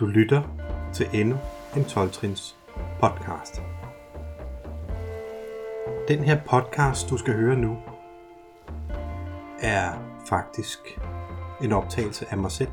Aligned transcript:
Du 0.00 0.06
lytter 0.06 0.42
til 0.92 1.06
endnu 1.12 1.36
en 1.76 1.82
12-trins 1.82 2.56
podcast. 3.00 3.62
Den 6.08 6.18
her 6.18 6.40
podcast, 6.46 7.10
du 7.10 7.16
skal 7.16 7.34
høre 7.34 7.56
nu, 7.56 7.78
er 9.60 9.92
faktisk 10.28 10.78
en 11.62 11.72
optagelse 11.72 12.26
af 12.30 12.38
mig 12.38 12.50
selv. 12.50 12.68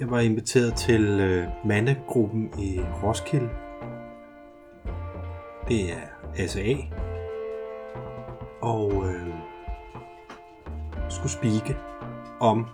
Jeg 0.00 0.10
var 0.10 0.20
inviteret 0.20 0.74
til 0.74 1.20
øh, 1.20 1.48
mandegruppen 1.64 2.50
i 2.58 2.80
Roskilde. 3.02 3.50
Det 5.68 5.92
er 5.92 6.46
SA. 6.46 6.74
Og 8.62 9.04
øh, 9.06 9.34
skulle 11.08 11.32
spike 11.32 11.76
om 12.40 12.66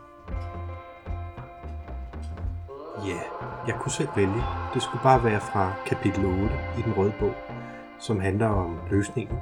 Ja, 3.06 3.20
jeg 3.66 3.74
kunne 3.80 3.92
selv 3.92 4.08
vælge. 4.16 4.42
Det 4.74 4.82
skulle 4.82 5.02
bare 5.02 5.24
være 5.24 5.40
fra 5.40 5.72
kapitel 5.86 6.24
8 6.24 6.50
i 6.78 6.82
den 6.82 6.92
røde 6.96 7.12
bog, 7.20 7.34
som 7.98 8.20
handler 8.20 8.46
om 8.46 8.78
løsningen 8.90 9.38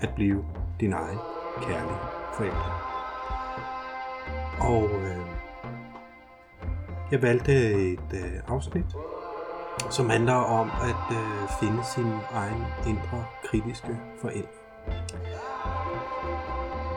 at 0.00 0.10
blive 0.14 0.44
din 0.80 0.92
egen 0.92 1.18
kærlige 1.62 1.98
forældre. 2.32 2.72
Og 4.60 4.84
øh, 4.84 5.26
jeg 7.10 7.22
valgte 7.22 7.52
et 7.92 8.12
øh, 8.14 8.40
afsnit, 8.48 8.96
som 9.90 10.10
handler 10.10 10.34
om 10.34 10.70
at 10.70 11.16
øh, 11.16 11.48
finde 11.60 11.84
sin 11.84 12.12
egen 12.32 12.64
indre 12.86 13.24
kritiske 13.44 14.00
forældre. 14.20 14.48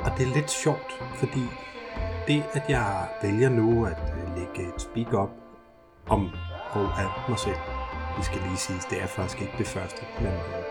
Og 0.06 0.12
det 0.18 0.28
er 0.28 0.34
lidt 0.34 0.52
sjovt, 0.52 1.04
fordi 1.16 1.44
det, 2.28 2.44
at 2.54 2.70
jeg 2.70 3.08
vælger 3.22 3.50
nu 3.50 3.86
at 3.86 4.14
øh, 4.18 4.38
lægge 4.38 4.76
et 4.76 4.82
speak 4.82 5.14
op 5.14 5.47
om 6.10 6.32
og 6.72 7.02
af 7.02 7.30
mig 7.30 7.40
selv. 7.40 7.56
Det 8.18 8.26
skal 8.26 8.42
lige 8.42 8.58
sige, 8.58 8.80
det 8.90 9.02
er 9.04 9.08
faktisk 9.08 9.42
ikke 9.42 9.54
det 9.58 9.68
første, 9.68 10.02
men 10.20 10.34
øh, 10.34 10.64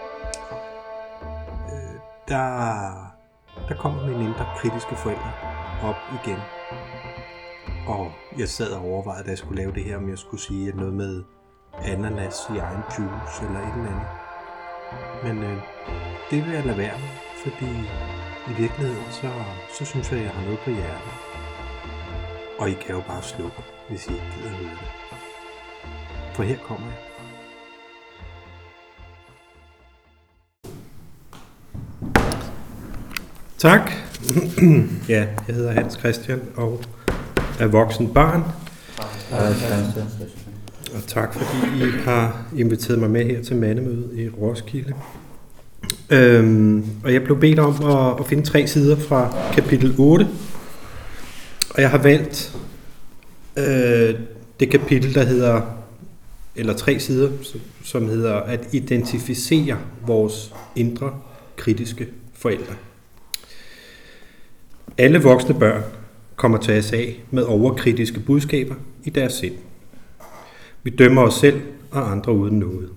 øh, 1.72 1.94
der, 2.28 2.44
der 3.68 3.74
kommer 3.74 4.06
mine 4.06 4.24
indre 4.24 4.46
kritiske 4.56 4.96
forældre 4.96 5.32
op 5.82 5.96
igen. 6.24 6.38
Og 7.86 8.12
jeg 8.38 8.48
sad 8.48 8.72
og 8.72 8.84
overvejede, 8.84 9.24
da 9.24 9.30
jeg 9.30 9.38
skulle 9.38 9.62
lave 9.62 9.72
det 9.72 9.84
her, 9.84 9.96
om 9.96 10.08
jeg 10.08 10.18
skulle 10.18 10.42
sige 10.42 10.76
noget 10.76 10.94
med 10.94 11.24
ananas 11.84 12.36
i 12.54 12.58
egen 12.58 12.82
juice 12.98 13.44
eller 13.46 13.60
et 13.60 13.74
eller 13.76 13.90
andet. 13.92 14.08
Men 15.24 15.42
øh, 15.42 15.62
det 16.30 16.44
vil 16.44 16.52
jeg 16.52 16.64
lade 16.64 16.78
være 16.78 16.98
med, 16.98 17.08
fordi 17.44 17.70
i 18.50 18.54
virkeligheden, 18.60 19.10
så, 19.10 19.30
så 19.78 19.84
synes 19.84 20.10
jeg, 20.12 20.18
at 20.18 20.24
jeg 20.24 20.34
har 20.34 20.44
noget 20.44 20.58
på 20.58 20.70
hjertet. 20.70 21.12
Og 22.58 22.70
I 22.70 22.74
kan 22.74 22.94
jo 22.94 23.02
bare 23.06 23.22
slukke, 23.22 23.62
hvis 23.88 24.06
I 24.06 24.12
ikke 24.12 24.26
gider 24.36 24.50
høre 24.50 24.70
det. 24.70 25.05
For 26.36 26.42
her 26.42 26.56
kommer 26.66 26.86
jeg. 26.86 26.96
Tak. 33.58 33.90
ja, 35.08 35.26
jeg 35.48 35.54
hedder 35.54 35.72
Hans 35.72 35.94
Christian 35.94 36.40
og 36.56 36.80
er 37.60 37.66
voksen 37.66 38.14
barn. 38.14 38.42
Og 40.94 41.06
tak 41.06 41.34
fordi 41.34 41.84
I 41.84 41.90
har 42.04 42.46
inviteret 42.56 42.98
mig 42.98 43.10
med 43.10 43.24
her 43.24 43.42
til 43.42 43.56
mandemødet 43.56 44.18
i 44.18 44.28
Roskilde. 44.28 44.94
Øhm, 46.10 46.84
og 47.04 47.12
jeg 47.12 47.24
blev 47.24 47.40
bedt 47.40 47.58
om 47.58 47.84
at, 47.84 48.20
at 48.20 48.26
finde 48.26 48.42
tre 48.42 48.66
sider 48.66 48.96
fra 48.96 49.34
kapitel 49.52 49.94
8. 49.98 50.28
Og 51.70 51.82
jeg 51.82 51.90
har 51.90 51.98
valgt 51.98 52.56
øh, 53.56 54.14
det 54.60 54.70
kapitel, 54.70 55.14
der 55.14 55.24
hedder, 55.24 55.75
eller 56.56 56.72
tre 56.72 57.00
sider, 57.00 57.30
som 57.84 58.08
hedder 58.08 58.34
at 58.34 58.68
identificere 58.72 59.78
vores 60.06 60.54
indre 60.76 61.20
kritiske 61.56 62.08
forældre. 62.34 62.74
Alle 64.98 65.22
voksne 65.22 65.58
børn 65.58 65.82
kommer 66.36 66.58
til 66.58 66.82
SA 66.82 67.04
med 67.30 67.42
overkritiske 67.42 68.20
budskaber 68.20 68.74
i 69.04 69.10
deres 69.10 69.32
sind. 69.32 69.54
Vi 70.82 70.90
dømmer 70.90 71.22
os 71.22 71.34
selv 71.34 71.60
og 71.90 72.10
andre 72.10 72.32
uden 72.32 72.58
noget. 72.58 72.90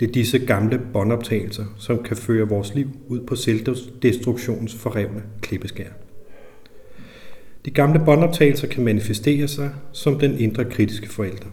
Det 0.00 0.08
er 0.08 0.12
disse 0.12 0.38
gamle 0.38 0.80
båndoptagelser, 0.92 1.64
som 1.78 2.02
kan 2.02 2.16
føre 2.16 2.48
vores 2.48 2.74
liv 2.74 2.88
ud 3.08 3.20
på 3.20 3.36
selvdestruktionens 3.36 4.74
forrevne 4.74 5.22
klippeskær. 5.40 5.88
De 7.64 7.70
gamle 7.70 8.02
båndoptagelser 8.04 8.66
kan 8.66 8.84
manifestere 8.84 9.48
sig 9.48 9.70
som 9.92 10.18
den 10.18 10.38
indre 10.38 10.64
kritiske 10.64 11.08
forælder. 11.08 11.46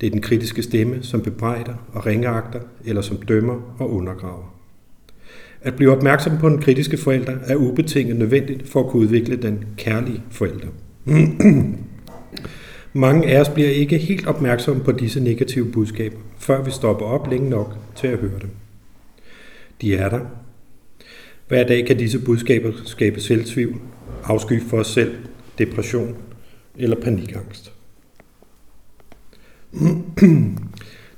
Det 0.00 0.06
er 0.06 0.10
den 0.10 0.20
kritiske 0.20 0.62
stemme, 0.62 1.02
som 1.02 1.22
bebrejder 1.22 1.74
og 1.92 2.06
ringeagter, 2.06 2.60
eller 2.84 3.02
som 3.02 3.16
dømmer 3.16 3.74
og 3.78 3.92
undergraver. 3.92 4.56
At 5.62 5.76
blive 5.76 5.92
opmærksom 5.92 6.38
på 6.38 6.48
den 6.48 6.62
kritiske 6.62 6.96
forælder 6.96 7.36
er 7.46 7.56
ubetinget 7.56 8.16
nødvendigt 8.16 8.68
for 8.68 8.80
at 8.80 8.90
kunne 8.90 9.02
udvikle 9.02 9.36
den 9.36 9.64
kærlige 9.76 10.22
forælder. 10.30 10.68
Mange 12.92 13.28
af 13.28 13.40
os 13.40 13.48
bliver 13.48 13.68
ikke 13.68 13.98
helt 13.98 14.26
opmærksomme 14.26 14.84
på 14.84 14.92
disse 14.92 15.20
negative 15.20 15.72
budskaber, 15.72 16.16
før 16.38 16.62
vi 16.62 16.70
stopper 16.70 17.06
op 17.06 17.30
længe 17.30 17.50
nok 17.50 17.76
til 17.96 18.06
at 18.06 18.18
høre 18.18 18.38
dem. 18.40 18.50
De 19.80 19.96
er 19.96 20.08
der. 20.08 20.20
Hver 21.48 21.66
dag 21.66 21.86
kan 21.86 21.98
disse 21.98 22.18
budskaber 22.18 22.72
skabe 22.84 23.20
selvtvivl, 23.20 23.76
afsky 24.24 24.62
for 24.62 24.78
os 24.78 24.86
selv, 24.86 25.14
depression 25.58 26.16
eller 26.76 26.96
panikangst. 27.00 27.75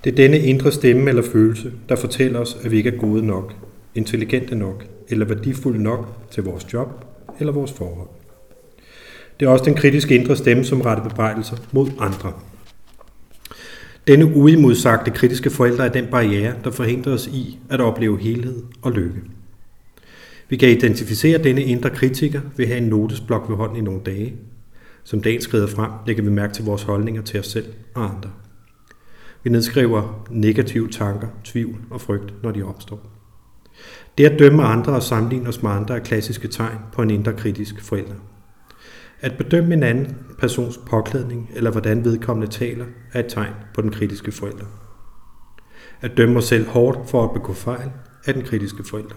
Det 0.04 0.12
er 0.12 0.16
denne 0.16 0.38
indre 0.38 0.72
stemme 0.72 1.08
eller 1.08 1.22
følelse, 1.22 1.72
der 1.88 1.96
fortæller 1.96 2.38
os, 2.38 2.58
at 2.64 2.70
vi 2.70 2.76
ikke 2.76 2.90
er 2.90 2.98
gode 2.98 3.26
nok, 3.26 3.54
intelligente 3.94 4.54
nok 4.54 4.84
eller 5.08 5.26
værdifulde 5.26 5.82
nok 5.82 6.28
til 6.30 6.42
vores 6.42 6.72
job 6.72 7.04
eller 7.38 7.52
vores 7.52 7.72
forhold. 7.72 8.08
Det 9.40 9.46
er 9.46 9.50
også 9.50 9.64
den 9.64 9.74
kritiske 9.74 10.14
indre 10.14 10.36
stemme, 10.36 10.64
som 10.64 10.80
retter 10.80 11.04
bebrejdelser 11.04 11.56
mod 11.72 11.90
andre. 11.98 12.32
Denne 14.06 14.26
uimodsagte 14.36 15.10
kritiske 15.10 15.50
forældre 15.50 15.86
er 15.86 15.92
den 15.92 16.06
barriere, 16.10 16.54
der 16.64 16.70
forhindrer 16.70 17.12
os 17.12 17.26
i 17.26 17.58
at 17.70 17.80
opleve 17.80 18.18
helhed 18.18 18.62
og 18.82 18.92
lykke. 18.92 19.20
Vi 20.48 20.56
kan 20.56 20.68
identificere 20.68 21.42
denne 21.42 21.62
indre 21.62 21.90
kritiker 21.90 22.40
ved 22.56 22.64
at 22.64 22.68
have 22.70 22.82
en 22.82 22.88
notesblok 22.88 23.48
ved 23.48 23.56
hånden 23.56 23.76
i 23.76 23.80
nogle 23.80 24.00
dage. 24.06 24.34
Som 25.08 25.22
dagen 25.22 25.40
skrider 25.40 25.66
frem, 25.66 25.90
lægger 26.06 26.22
vi 26.22 26.30
mærke 26.30 26.54
til 26.54 26.64
vores 26.64 26.82
holdninger 26.82 27.22
til 27.22 27.40
os 27.40 27.46
selv 27.46 27.66
og 27.94 28.04
andre. 28.04 28.30
Vi 29.42 29.50
nedskriver 29.50 30.26
negative 30.30 30.88
tanker, 30.88 31.28
tvivl 31.44 31.76
og 31.90 32.00
frygt, 32.00 32.42
når 32.42 32.50
de 32.50 32.62
opstår. 32.62 33.10
Det 34.18 34.26
at 34.26 34.38
dømme 34.38 34.62
andre 34.62 34.92
og 34.92 35.02
sammenligne 35.02 35.48
os 35.48 35.62
med 35.62 35.70
andre 35.70 35.96
er 35.96 35.98
klassiske 35.98 36.48
tegn 36.48 36.78
på 36.92 37.02
en 37.02 37.10
indre 37.10 37.32
kritisk 37.32 37.82
forælder. 37.82 38.14
At 39.20 39.36
bedømme 39.38 39.74
en 39.74 39.82
anden 39.82 40.16
persons 40.38 40.80
påklædning 40.86 41.50
eller 41.54 41.70
hvordan 41.70 42.04
vedkommende 42.04 42.52
taler 42.52 42.86
er 43.12 43.20
et 43.20 43.28
tegn 43.28 43.54
på 43.74 43.82
den 43.82 43.90
kritiske 43.90 44.32
forælder. 44.32 44.66
At 46.00 46.16
dømme 46.16 46.38
os 46.38 46.44
selv 46.44 46.68
hårdt 46.68 47.10
for 47.10 47.24
at 47.24 47.32
begå 47.32 47.52
fejl 47.52 47.90
er 48.24 48.32
den 48.32 48.42
kritiske 48.42 48.84
forælder. 48.84 49.14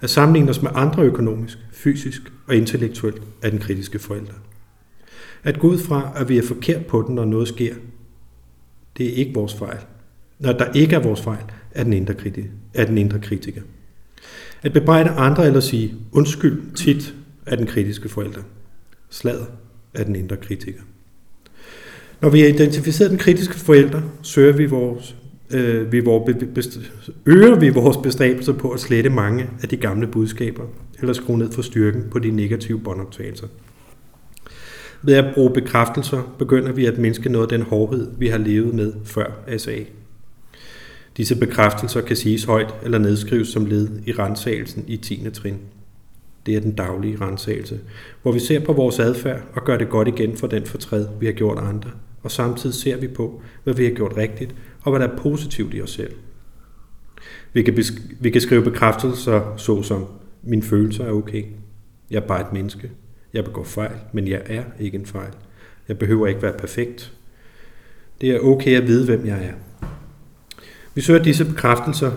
At 0.00 0.10
sammenligne 0.10 0.50
os 0.50 0.62
med 0.62 0.70
andre 0.74 1.02
økonomisk, 1.02 1.58
fysisk 1.72 2.32
og 2.46 2.56
intellektuelt 2.56 3.22
er 3.42 3.50
den 3.50 3.58
kritiske 3.58 3.98
forælder. 3.98 4.34
At 5.42 5.58
gå 5.58 5.68
ud 5.68 5.78
fra, 5.78 6.12
at 6.16 6.28
vi 6.28 6.38
er 6.38 6.42
forkert 6.42 6.86
på 6.86 7.04
den, 7.06 7.14
når 7.14 7.24
noget 7.24 7.48
sker, 7.48 7.74
det 8.98 9.06
er 9.06 9.12
ikke 9.12 9.34
vores 9.34 9.54
fejl. 9.54 9.78
Når 10.38 10.52
der 10.52 10.72
ikke 10.72 10.96
er 10.96 11.02
vores 11.02 11.20
fejl, 11.20 11.44
er 11.70 11.84
den 11.84 11.92
indre, 11.92 12.14
kritiker, 12.14 12.48
er 12.74 12.84
den 12.84 12.98
indre 12.98 13.18
kritiker. 13.18 13.62
At 14.62 14.72
bebrejde 14.72 15.10
andre 15.10 15.46
eller 15.46 15.60
sige 15.60 15.94
undskyld 16.12 16.74
tit 16.74 17.14
er 17.46 17.56
den 17.56 17.66
kritiske 17.66 18.08
forælder. 18.08 18.42
Slaget 19.10 19.46
er 19.94 20.04
den 20.04 20.16
indre 20.16 20.36
kritiker. 20.36 20.80
Når 22.20 22.28
vi 22.28 22.40
har 22.40 22.48
identificeret 22.48 23.10
den 23.10 23.18
kritiske 23.18 23.54
forælder, 23.54 24.02
søger 24.22 24.52
vi 24.52 24.66
vores, 24.66 25.16
øh, 25.50 25.92
vi 25.92 26.00
vores, 26.00 26.78
øger 27.26 27.58
vi 27.58 27.68
vores 27.68 27.96
bestræbelser 27.96 28.52
på 28.52 28.70
at 28.70 28.80
slette 28.80 29.10
mange 29.10 29.50
af 29.62 29.68
de 29.68 29.76
gamle 29.76 30.06
budskaber, 30.06 30.64
eller 31.00 31.12
skrue 31.12 31.38
ned 31.38 31.52
for 31.52 31.62
styrken 31.62 32.04
på 32.10 32.18
de 32.18 32.30
negative 32.30 32.80
båndoptagelser. 32.80 33.46
Ved 35.02 35.14
at 35.14 35.34
bruge 35.34 35.52
bekræftelser 35.52 36.34
begynder 36.38 36.72
vi 36.72 36.86
at 36.86 36.98
mindske 36.98 37.28
noget 37.28 37.52
af 37.52 37.58
den 37.58 37.66
hårdhed, 37.66 38.10
vi 38.18 38.28
har 38.28 38.38
levet 38.38 38.74
med 38.74 38.92
før 39.04 39.58
SA. 39.58 39.78
Disse 41.16 41.36
bekræftelser 41.36 42.00
kan 42.00 42.16
siges 42.16 42.44
højt 42.44 42.74
eller 42.82 42.98
nedskrives 42.98 43.48
som 43.48 43.66
led 43.66 43.88
i 44.06 44.12
rensagelsen 44.12 44.84
i 44.86 44.96
10. 44.96 45.30
trin. 45.30 45.58
Det 46.46 46.56
er 46.56 46.60
den 46.60 46.72
daglige 46.72 47.20
rensagelse, 47.20 47.80
hvor 48.22 48.32
vi 48.32 48.38
ser 48.38 48.60
på 48.60 48.72
vores 48.72 48.98
adfærd 48.98 49.42
og 49.52 49.64
gør 49.64 49.76
det 49.76 49.88
godt 49.88 50.08
igen 50.08 50.36
for 50.36 50.46
den 50.46 50.66
fortræd, 50.66 51.06
vi 51.20 51.26
har 51.26 51.32
gjort 51.32 51.58
andre, 51.58 51.90
og 52.22 52.30
samtidig 52.30 52.74
ser 52.74 52.96
vi 52.96 53.08
på, 53.08 53.42
hvad 53.64 53.74
vi 53.74 53.84
har 53.84 53.90
gjort 53.90 54.16
rigtigt 54.16 54.54
og 54.82 54.90
hvad 54.92 55.00
der 55.00 55.14
er 55.14 55.18
positivt 55.18 55.74
i 55.74 55.82
os 55.82 55.90
selv. 55.90 56.14
Vi 57.52 57.62
kan, 57.62 57.84
vi 58.20 58.30
kan 58.30 58.40
skrive 58.40 58.62
bekræftelser 58.62 59.56
såsom, 59.56 60.06
min 60.42 60.62
følelser 60.62 61.04
er 61.04 61.10
okay, 61.10 61.44
jeg 62.10 62.16
er 62.22 62.26
bare 62.26 62.40
et 62.40 62.52
menneske, 62.52 62.90
jeg 63.34 63.44
begår 63.44 63.64
fejl, 63.64 63.96
men 64.12 64.28
jeg 64.28 64.42
er 64.46 64.62
ikke 64.80 64.98
en 64.98 65.06
fejl. 65.06 65.32
Jeg 65.88 65.98
behøver 65.98 66.26
ikke 66.26 66.42
være 66.42 66.58
perfekt. 66.58 67.12
Det 68.20 68.30
er 68.30 68.38
okay 68.38 68.76
at 68.76 68.86
vide, 68.86 69.04
hvem 69.04 69.26
jeg 69.26 69.44
er. 69.44 69.86
Vi 70.94 71.00
søger 71.00 71.22
disse 71.22 71.44
bekræftelser, 71.44 72.10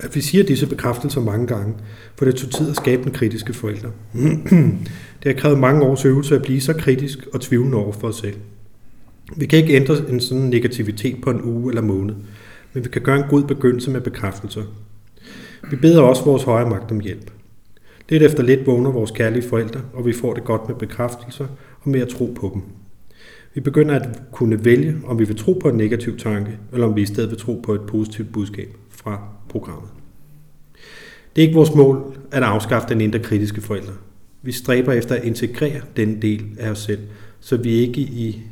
at 0.00 0.14
vi 0.14 0.20
siger 0.20 0.44
disse 0.44 0.66
bekræftelser 0.66 1.20
mange 1.20 1.46
gange, 1.46 1.74
for 2.16 2.24
det 2.24 2.34
tog 2.34 2.50
tid 2.50 2.70
at 2.70 2.76
skabe 2.76 3.02
den 3.02 3.12
kritiske 3.12 3.52
forældre. 3.52 3.90
det 5.22 5.26
har 5.26 5.32
krævet 5.32 5.58
mange 5.58 5.82
års 5.82 6.04
øvelse 6.04 6.34
at 6.34 6.42
blive 6.42 6.60
så 6.60 6.72
kritisk 6.72 7.18
og 7.32 7.40
tvivlende 7.40 7.78
over 7.78 7.92
for 7.92 8.08
os 8.08 8.16
selv. 8.16 8.36
Vi 9.36 9.46
kan 9.46 9.58
ikke 9.58 9.74
ændre 9.74 9.96
en 10.08 10.20
sådan 10.20 10.42
negativitet 10.42 11.16
på 11.22 11.30
en 11.30 11.42
uge 11.42 11.70
eller 11.70 11.82
måned, 11.82 12.14
men 12.72 12.84
vi 12.84 12.88
kan 12.88 13.02
gøre 13.02 13.16
en 13.16 13.28
god 13.30 13.44
begyndelse 13.44 13.90
med 13.90 14.00
bekræftelser. 14.00 14.62
Vi 15.70 15.76
beder 15.76 16.02
også 16.02 16.24
vores 16.24 16.42
højre 16.42 16.70
magt 16.70 16.90
om 16.90 17.00
hjælp. 17.00 17.30
Lidt 18.08 18.22
efter 18.22 18.42
lidt 18.42 18.66
vågner 18.66 18.90
vores 18.90 19.10
kærlige 19.10 19.48
forældre, 19.48 19.80
og 19.92 20.06
vi 20.06 20.12
får 20.12 20.34
det 20.34 20.44
godt 20.44 20.68
med 20.68 20.76
bekræftelser 20.76 21.46
og 21.80 21.88
med 21.90 22.00
at 22.00 22.08
tro 22.08 22.34
på 22.40 22.50
dem. 22.54 22.62
Vi 23.54 23.60
begynder 23.60 23.94
at 23.94 24.22
kunne 24.32 24.64
vælge, 24.64 24.96
om 25.06 25.18
vi 25.18 25.24
vil 25.24 25.36
tro 25.36 25.52
på 25.52 25.68
en 25.68 25.76
negativ 25.76 26.18
tanke, 26.18 26.58
eller 26.72 26.86
om 26.86 26.96
vi 26.96 27.02
i 27.02 27.06
stedet 27.06 27.30
vil 27.30 27.38
tro 27.38 27.60
på 27.64 27.74
et 27.74 27.80
positivt 27.80 28.32
budskab 28.32 28.68
fra 28.90 29.22
programmet. 29.48 29.90
Det 31.36 31.42
er 31.42 31.46
ikke 31.46 31.56
vores 31.56 31.74
mål 31.74 32.16
at 32.30 32.42
afskaffe 32.42 32.88
den 32.88 33.00
indre 33.00 33.18
kritiske 33.18 33.60
forældre. 33.60 33.92
Vi 34.42 34.52
stræber 34.52 34.92
efter 34.92 35.14
at 35.14 35.24
integrere 35.24 35.80
den 35.96 36.22
del 36.22 36.44
af 36.58 36.70
os 36.70 36.78
selv, 36.78 37.00
så 37.40 37.56
vi 37.56 37.70
ikke 37.72 38.00
i 38.00 38.42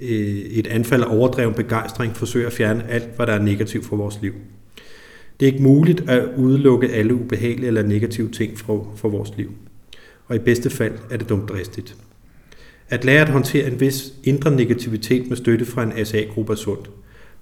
øh, 0.00 0.08
et 0.36 0.66
anfald 0.66 1.02
af 1.02 1.16
overdreven 1.16 1.54
begejstring 1.54 2.16
forsøger 2.16 2.46
at 2.46 2.52
fjerne 2.52 2.90
alt, 2.90 3.16
hvad 3.16 3.26
der 3.26 3.32
er 3.32 3.42
negativt 3.42 3.84
for 3.84 3.96
vores 3.96 4.18
liv. 4.22 4.32
Det 5.40 5.48
er 5.48 5.52
ikke 5.52 5.64
muligt 5.64 6.10
at 6.10 6.28
udelukke 6.36 6.88
alle 6.88 7.14
ubehagelige 7.14 7.66
eller 7.66 7.82
negative 7.82 8.28
ting 8.28 8.58
fra, 8.58 8.72
fra 8.96 9.08
vores 9.08 9.32
liv. 9.36 9.52
Og 10.26 10.36
i 10.36 10.38
bedste 10.38 10.70
fald 10.70 10.92
er 11.10 11.16
det 11.16 11.28
dumt 11.28 11.48
dristigt. 11.48 11.96
At 12.88 13.04
lære 13.04 13.20
at 13.20 13.28
håndtere 13.28 13.66
en 13.66 13.80
vis 13.80 14.12
indre 14.24 14.50
negativitet 14.50 15.28
med 15.28 15.36
støtte 15.36 15.64
fra 15.64 15.82
en 15.82 16.06
SA-gruppe 16.06 16.52
er 16.52 16.56
sundt. 16.56 16.90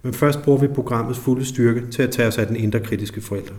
Men 0.03 0.15
først 0.15 0.43
bruger 0.43 0.61
vi 0.61 0.67
programmets 0.67 1.19
fulde 1.19 1.45
styrke 1.45 1.83
til 1.91 2.03
at 2.03 2.11
tage 2.11 2.29
os 2.29 2.39
af 2.39 2.47
den 2.47 2.57
indre 2.57 2.81
kritiske 2.81 3.21
forælder. 3.21 3.55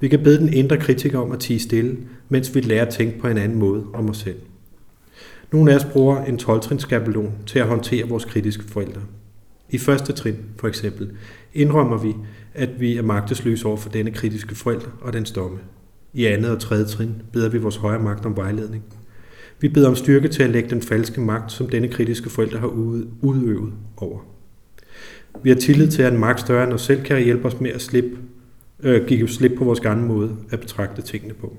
Vi 0.00 0.08
kan 0.08 0.22
bede 0.22 0.38
den 0.38 0.52
indre 0.52 0.76
kritiker 0.76 1.18
om 1.18 1.32
at 1.32 1.40
tige 1.40 1.60
stille, 1.60 1.96
mens 2.28 2.54
vi 2.54 2.60
lærer 2.60 2.86
at 2.86 2.94
tænke 2.94 3.18
på 3.18 3.28
en 3.28 3.38
anden 3.38 3.58
måde 3.58 3.84
om 3.94 4.10
os 4.10 4.16
selv. 4.16 4.38
Nogle 5.52 5.72
af 5.72 5.76
os 5.76 5.84
bruger 5.84 6.24
en 6.24 6.36
12-trins 6.36 6.86
til 7.46 7.58
at 7.58 7.66
håndtere 7.66 8.08
vores 8.08 8.24
kritiske 8.24 8.64
forældre. 8.64 9.00
I 9.70 9.78
første 9.78 10.12
trin, 10.12 10.36
for 10.56 10.68
eksempel, 10.68 11.10
indrømmer 11.54 11.98
vi, 11.98 12.14
at 12.54 12.80
vi 12.80 12.96
er 12.96 13.02
magtesløse 13.02 13.66
over 13.66 13.76
for 13.76 13.88
denne 13.88 14.10
kritiske 14.10 14.54
forælder 14.54 14.98
og 15.00 15.12
den 15.12 15.26
stomme. 15.26 15.58
I 16.12 16.24
andet 16.24 16.50
og 16.50 16.60
tredje 16.60 16.84
trin 16.84 17.14
beder 17.32 17.48
vi 17.48 17.58
vores 17.58 17.76
højere 17.76 18.02
magt 18.02 18.26
om 18.26 18.36
vejledning. 18.36 18.84
Vi 19.60 19.68
beder 19.68 19.88
om 19.88 19.96
styrke 19.96 20.28
til 20.28 20.42
at 20.42 20.50
lægge 20.50 20.70
den 20.70 20.82
falske 20.82 21.20
magt, 21.20 21.52
som 21.52 21.68
denne 21.68 21.88
kritiske 21.88 22.30
forælder 22.30 22.58
har 22.58 22.66
udøvet 23.22 23.72
over. 23.96 24.18
Vi 25.42 25.50
har 25.50 25.56
tillid 25.56 25.90
til, 25.90 26.02
at 26.02 26.12
en 26.12 26.18
magt 26.18 26.40
større 26.40 26.64
end 26.64 26.72
os 26.72 26.82
selv 26.82 27.02
kan 27.02 27.24
hjælpe 27.24 27.48
os 27.48 27.60
med 27.60 27.70
at 27.70 27.82
slippe, 27.82 28.18
øh, 28.82 29.06
give 29.06 29.28
slip 29.28 29.52
på 29.58 29.64
vores 29.64 29.80
gamle 29.80 30.06
måde 30.06 30.36
at 30.50 30.60
betragte 30.60 31.02
tingene 31.02 31.34
på. 31.34 31.56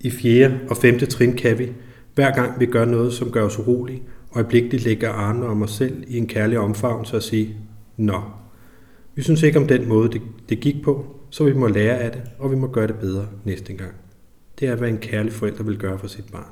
I 0.00 0.10
fjerde 0.10 0.58
og 0.70 0.76
femte 0.76 1.06
trin 1.06 1.32
kan 1.32 1.58
vi, 1.58 1.72
hver 2.14 2.34
gang 2.34 2.60
vi 2.60 2.66
gør 2.66 2.84
noget, 2.84 3.12
som 3.12 3.30
gør 3.30 3.42
os 3.42 3.58
urolige, 3.58 4.02
øjeblikkeligt 4.34 4.84
lægge 4.84 5.08
armene 5.08 5.46
om 5.46 5.62
os 5.62 5.70
selv 5.70 6.04
i 6.06 6.16
en 6.18 6.26
kærlig 6.26 6.58
omfavnelse 6.58 7.16
og 7.16 7.22
sige, 7.22 7.56
Nå, 7.96 8.22
vi 9.18 9.22
synes 9.22 9.42
ikke 9.42 9.58
om 9.58 9.66
den 9.66 9.88
måde, 9.88 10.12
det, 10.12 10.22
det 10.48 10.60
gik 10.60 10.82
på, 10.82 11.06
så 11.30 11.44
vi 11.44 11.52
må 11.52 11.66
lære 11.66 11.98
af 11.98 12.12
det, 12.12 12.22
og 12.38 12.50
vi 12.50 12.56
må 12.56 12.66
gøre 12.66 12.86
det 12.86 12.94
bedre 12.94 13.26
næste 13.44 13.72
gang. 13.72 13.92
Det 14.60 14.68
er, 14.68 14.74
hvad 14.76 14.88
en 14.88 14.98
kærlig 14.98 15.32
forælder 15.32 15.62
vil 15.62 15.78
gøre 15.78 15.98
for 15.98 16.06
sit 16.06 16.24
barn. 16.32 16.50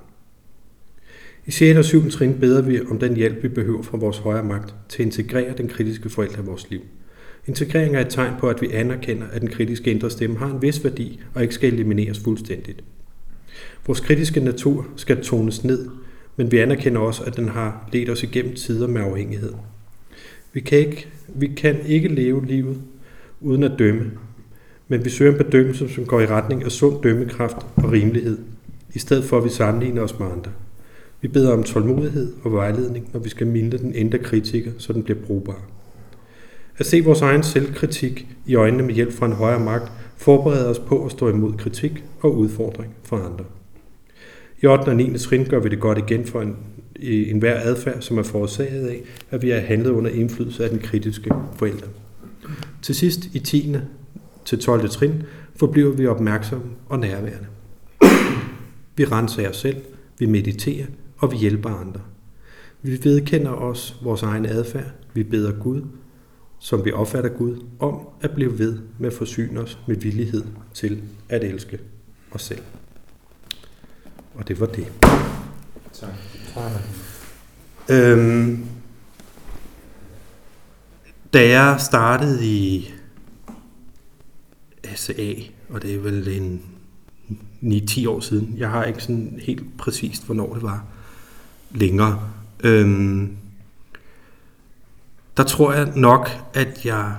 I 1.46 1.50
6. 1.50 1.78
og 1.78 1.84
7. 1.84 2.10
trin 2.10 2.40
beder 2.40 2.62
vi 2.62 2.80
om 2.90 2.98
den 2.98 3.16
hjælp, 3.16 3.42
vi 3.42 3.48
behøver 3.48 3.82
fra 3.82 3.98
vores 3.98 4.18
højre 4.18 4.44
magt 4.44 4.74
til 4.88 5.02
at 5.02 5.06
integrere 5.06 5.54
den 5.58 5.68
kritiske 5.68 6.10
forælder 6.10 6.42
i 6.42 6.44
vores 6.44 6.70
liv. 6.70 6.80
Integrering 7.46 7.96
er 7.96 8.00
et 8.00 8.10
tegn 8.10 8.34
på, 8.40 8.48
at 8.48 8.62
vi 8.62 8.70
anerkender, 8.72 9.26
at 9.32 9.40
den 9.40 9.50
kritiske 9.50 9.90
indre 9.90 10.10
stemme 10.10 10.38
har 10.38 10.54
en 10.54 10.62
vis 10.62 10.84
værdi 10.84 11.20
og 11.34 11.42
ikke 11.42 11.54
skal 11.54 11.72
elimineres 11.72 12.18
fuldstændigt. 12.18 12.84
Vores 13.86 14.00
kritiske 14.00 14.40
natur 14.40 14.86
skal 14.96 15.22
tones 15.22 15.64
ned, 15.64 15.88
men 16.36 16.52
vi 16.52 16.58
anerkender 16.58 17.00
også, 17.00 17.22
at 17.22 17.36
den 17.36 17.48
har 17.48 17.88
ledt 17.92 18.10
os 18.10 18.22
igennem 18.22 18.54
tider 18.54 18.86
med 18.86 19.00
afhængighed. 19.00 19.52
Vi 20.52 20.60
kan 20.60 20.78
ikke, 20.78 21.08
vi 21.28 21.46
kan 21.46 21.76
ikke 21.86 22.08
leve 22.08 22.46
livet 22.46 22.76
uden 23.40 23.62
at 23.62 23.72
dømme, 23.78 24.10
men 24.88 25.04
vi 25.04 25.10
søger 25.10 25.32
en 25.32 25.38
bedømmelse, 25.38 25.88
som 25.88 26.04
går 26.04 26.20
i 26.20 26.26
retning 26.26 26.64
af 26.64 26.70
sund 26.70 27.02
dømmekraft 27.02 27.56
og 27.76 27.92
rimelighed, 27.92 28.38
i 28.94 28.98
stedet 28.98 29.24
for 29.24 29.38
at 29.38 29.44
vi 29.44 29.48
sammenligner 29.48 30.02
os 30.02 30.18
med 30.18 30.26
andre. 30.26 30.50
Vi 31.20 31.28
beder 31.28 31.52
om 31.52 31.62
tålmodighed 31.62 32.32
og 32.42 32.52
vejledning, 32.52 33.08
når 33.12 33.20
vi 33.20 33.28
skal 33.28 33.46
minde 33.46 33.78
den 33.78 33.94
endte 33.94 34.18
kritiker, 34.18 34.70
så 34.78 34.92
den 34.92 35.02
bliver 35.02 35.18
brugbar. 35.26 35.60
At 36.78 36.86
se 36.86 37.00
vores 37.00 37.20
egen 37.20 37.42
selvkritik 37.42 38.26
i 38.46 38.54
øjnene 38.54 38.82
med 38.82 38.94
hjælp 38.94 39.12
fra 39.12 39.26
en 39.26 39.32
højere 39.32 39.60
magt, 39.60 39.92
forbereder 40.16 40.70
os 40.70 40.78
på 40.78 41.04
at 41.04 41.12
stå 41.12 41.28
imod 41.28 41.52
kritik 41.52 42.04
og 42.20 42.36
udfordring 42.36 42.94
fra 43.04 43.16
andre. 43.16 43.44
I 44.62 44.66
8. 44.66 44.88
og 44.88 44.96
9. 44.96 45.18
trin 45.18 45.44
gør 45.44 45.58
vi 45.58 45.68
det 45.68 45.80
godt 45.80 45.98
igen 45.98 46.24
for 46.24 46.42
en, 46.42 46.56
i 46.98 47.30
enhver 47.30 47.60
adfærd, 47.60 48.00
som 48.00 48.18
er 48.18 48.22
forårsaget 48.22 48.88
af, 48.88 49.02
at 49.30 49.42
vi 49.42 49.50
har 49.50 49.60
handlet 49.60 49.90
under 49.90 50.10
indflydelse 50.10 50.64
af 50.64 50.70
den 50.70 50.78
kritiske 50.78 51.30
forælder. 51.56 51.86
Til 52.82 52.94
sidst 52.94 53.24
i 53.24 53.38
10. 53.38 53.76
til 54.44 54.58
12. 54.58 54.88
trin 54.88 55.22
forbliver 55.56 55.92
vi 55.92 56.06
opmærksomme 56.06 56.66
og 56.88 56.98
nærværende. 56.98 57.46
Vi 58.96 59.04
renser 59.04 59.48
os 59.48 59.56
selv, 59.56 59.76
vi 60.18 60.26
mediterer, 60.26 60.86
og 61.18 61.32
vi 61.32 61.36
hjælper 61.36 61.70
andre. 61.70 62.00
Vi 62.82 62.98
vedkender 63.02 63.50
os 63.50 63.96
vores 64.02 64.22
egen 64.22 64.46
adfærd, 64.46 64.92
vi 65.14 65.22
beder 65.22 65.52
Gud, 65.52 65.82
som 66.58 66.84
vi 66.84 66.92
opfatter 66.92 67.30
Gud, 67.30 67.56
om 67.78 68.08
at 68.20 68.30
blive 68.30 68.58
ved 68.58 68.78
med 68.98 69.06
at 69.06 69.12
forsyne 69.12 69.60
os 69.60 69.78
med 69.88 69.96
villighed 69.96 70.44
til 70.74 71.02
at 71.28 71.44
elske 71.44 71.78
os 72.30 72.42
selv. 72.42 72.62
Og 74.34 74.48
det 74.48 74.60
var 74.60 74.66
det. 74.66 74.92
Tak 75.92 76.35
tak. 76.56 76.72
Øhm, 77.88 78.66
da 81.32 81.48
jeg 81.48 81.80
startede 81.80 82.46
i 82.46 82.90
SA, 84.94 85.34
og 85.68 85.82
det 85.82 85.94
er 85.94 85.98
vel 85.98 86.28
en 86.28 86.62
9-10 87.62 88.08
år 88.08 88.20
siden, 88.20 88.54
jeg 88.58 88.70
har 88.70 88.84
ikke 88.84 89.02
sådan 89.02 89.40
helt 89.42 89.78
præcist, 89.78 90.26
hvornår 90.26 90.54
det 90.54 90.62
var 90.62 90.84
længere, 91.70 92.30
øhm, 92.64 93.36
der 95.36 95.42
tror 95.42 95.72
jeg 95.72 95.92
nok, 95.96 96.30
at 96.54 96.84
jeg 96.84 97.16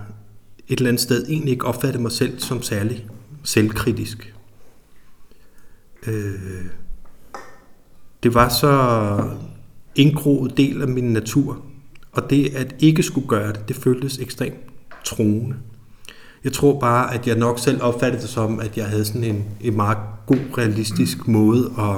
et 0.67 0.77
eller 0.77 0.89
andet 0.89 1.01
sted 1.01 1.25
egentlig 1.27 1.51
ikke 1.51 1.65
opfattede 1.65 2.03
mig 2.03 2.11
selv 2.11 2.39
som 2.39 2.61
særlig 2.61 3.07
selvkritisk. 3.43 4.33
Øh, 6.07 6.65
det 8.23 8.33
var 8.33 8.49
så 8.49 9.23
indgroet 9.95 10.57
del 10.57 10.81
af 10.81 10.87
min 10.87 11.13
natur, 11.13 11.61
og 12.11 12.29
det 12.29 12.55
at 12.55 12.75
ikke 12.79 13.03
skulle 13.03 13.27
gøre 13.27 13.53
det, 13.53 13.67
det 13.67 13.75
føltes 13.75 14.17
ekstremt 14.17 14.59
troende. 15.03 15.55
Jeg 16.43 16.53
tror 16.53 16.79
bare, 16.79 17.13
at 17.13 17.27
jeg 17.27 17.35
nok 17.35 17.59
selv 17.59 17.81
opfattede 17.81 18.21
det 18.21 18.29
som, 18.29 18.59
at 18.59 18.77
jeg 18.77 18.87
havde 18.87 19.05
sådan 19.05 19.23
en, 19.23 19.45
en 19.61 19.75
meget 19.75 19.97
god, 20.25 20.57
realistisk 20.57 21.27
måde 21.27 21.73
at, 21.77 21.95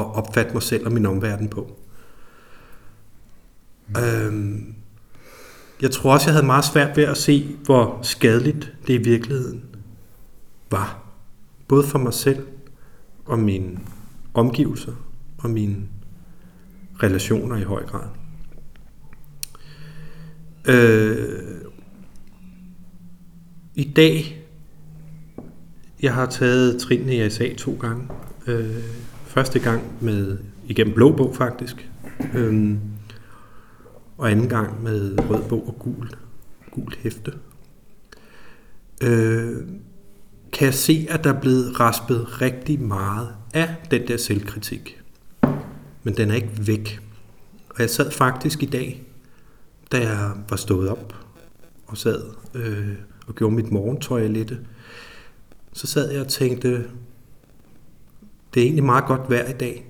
at 0.00 0.14
opfatte 0.14 0.52
mig 0.52 0.62
selv 0.62 0.86
og 0.86 0.92
min 0.92 1.06
omverden 1.06 1.48
på. 1.48 1.76
Øhm, 3.98 4.74
jeg 5.82 5.90
tror 5.90 6.12
også, 6.12 6.26
jeg 6.26 6.34
havde 6.34 6.46
meget 6.46 6.64
svært 6.64 6.96
ved 6.96 7.04
at 7.04 7.16
se, 7.16 7.56
hvor 7.64 7.98
skadeligt 8.02 8.72
det 8.86 8.94
i 8.94 9.02
virkeligheden 9.02 9.62
var. 10.70 10.98
Både 11.68 11.82
for 11.82 11.98
mig 11.98 12.14
selv 12.14 12.46
og 13.26 13.38
mine 13.38 13.78
omgivelser 14.34 14.92
og 15.40 15.50
mine 15.50 15.76
relationer 17.02 17.56
i 17.56 17.62
høj 17.62 17.84
grad. 17.86 18.08
Øh, 20.68 21.60
I 23.74 23.84
dag, 23.96 24.46
jeg 26.02 26.14
har 26.14 26.26
taget 26.26 26.80
trinene 26.80 27.16
i 27.16 27.20
ASA 27.20 27.54
to 27.54 27.78
gange. 27.80 28.08
Øh, 28.46 28.84
første 29.24 29.58
gang 29.58 29.82
med 30.00 30.38
igennem 30.66 30.94
blå 30.94 31.16
bog 31.16 31.36
faktisk. 31.36 31.90
Øh, 32.34 32.76
og 34.18 34.30
anden 34.30 34.48
gang 34.48 34.82
med 34.82 35.30
rød 35.30 35.48
bog 35.48 35.68
og 35.68 35.78
gul, 35.78 36.10
gul 36.70 36.94
hæfte. 36.98 37.32
Øh, 39.02 39.56
kan 40.52 40.66
jeg 40.66 40.74
se, 40.74 41.06
at 41.10 41.24
der 41.24 41.32
er 41.32 41.40
blevet 41.40 41.80
raspet 41.80 42.42
rigtig 42.42 42.80
meget 42.80 43.28
af 43.54 43.74
den 43.90 44.08
der 44.08 44.16
selvkritik. 44.16 44.99
Men 46.02 46.16
den 46.16 46.30
er 46.30 46.34
ikke 46.34 46.66
væk. 46.66 47.00
Og 47.68 47.80
jeg 47.80 47.90
sad 47.90 48.10
faktisk 48.10 48.62
i 48.62 48.66
dag, 48.66 49.02
da 49.92 49.98
jeg 50.08 50.30
var 50.48 50.56
stået 50.56 50.88
op 50.88 51.14
og 51.86 51.98
sad 51.98 52.24
øh, 52.54 52.94
og 53.26 53.34
gjorde 53.34 53.54
mit 53.54 53.70
morgentoilette, 53.70 54.58
så 55.72 55.86
sad 55.86 56.10
jeg 56.10 56.20
og 56.20 56.28
tænkte, 56.28 56.68
det 58.54 58.60
er 58.60 58.64
egentlig 58.64 58.84
meget 58.84 59.04
godt 59.04 59.30
vejr 59.30 59.48
i 59.48 59.58
dag, 59.58 59.86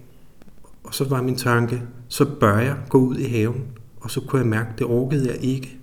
Og 0.85 0.95
så 0.95 1.05
var 1.05 1.23
min 1.23 1.37
tanke, 1.37 1.83
så 2.09 2.25
bør 2.41 2.59
jeg 2.59 2.77
gå 2.89 2.99
ud 2.99 3.17
i 3.17 3.25
haven. 3.25 3.65
Og 4.01 4.11
så 4.11 4.21
kunne 4.21 4.41
jeg 4.41 4.49
mærke, 4.49 4.71
det 4.79 4.87
orkede 4.87 5.29
jeg 5.29 5.45
ikke. 5.45 5.79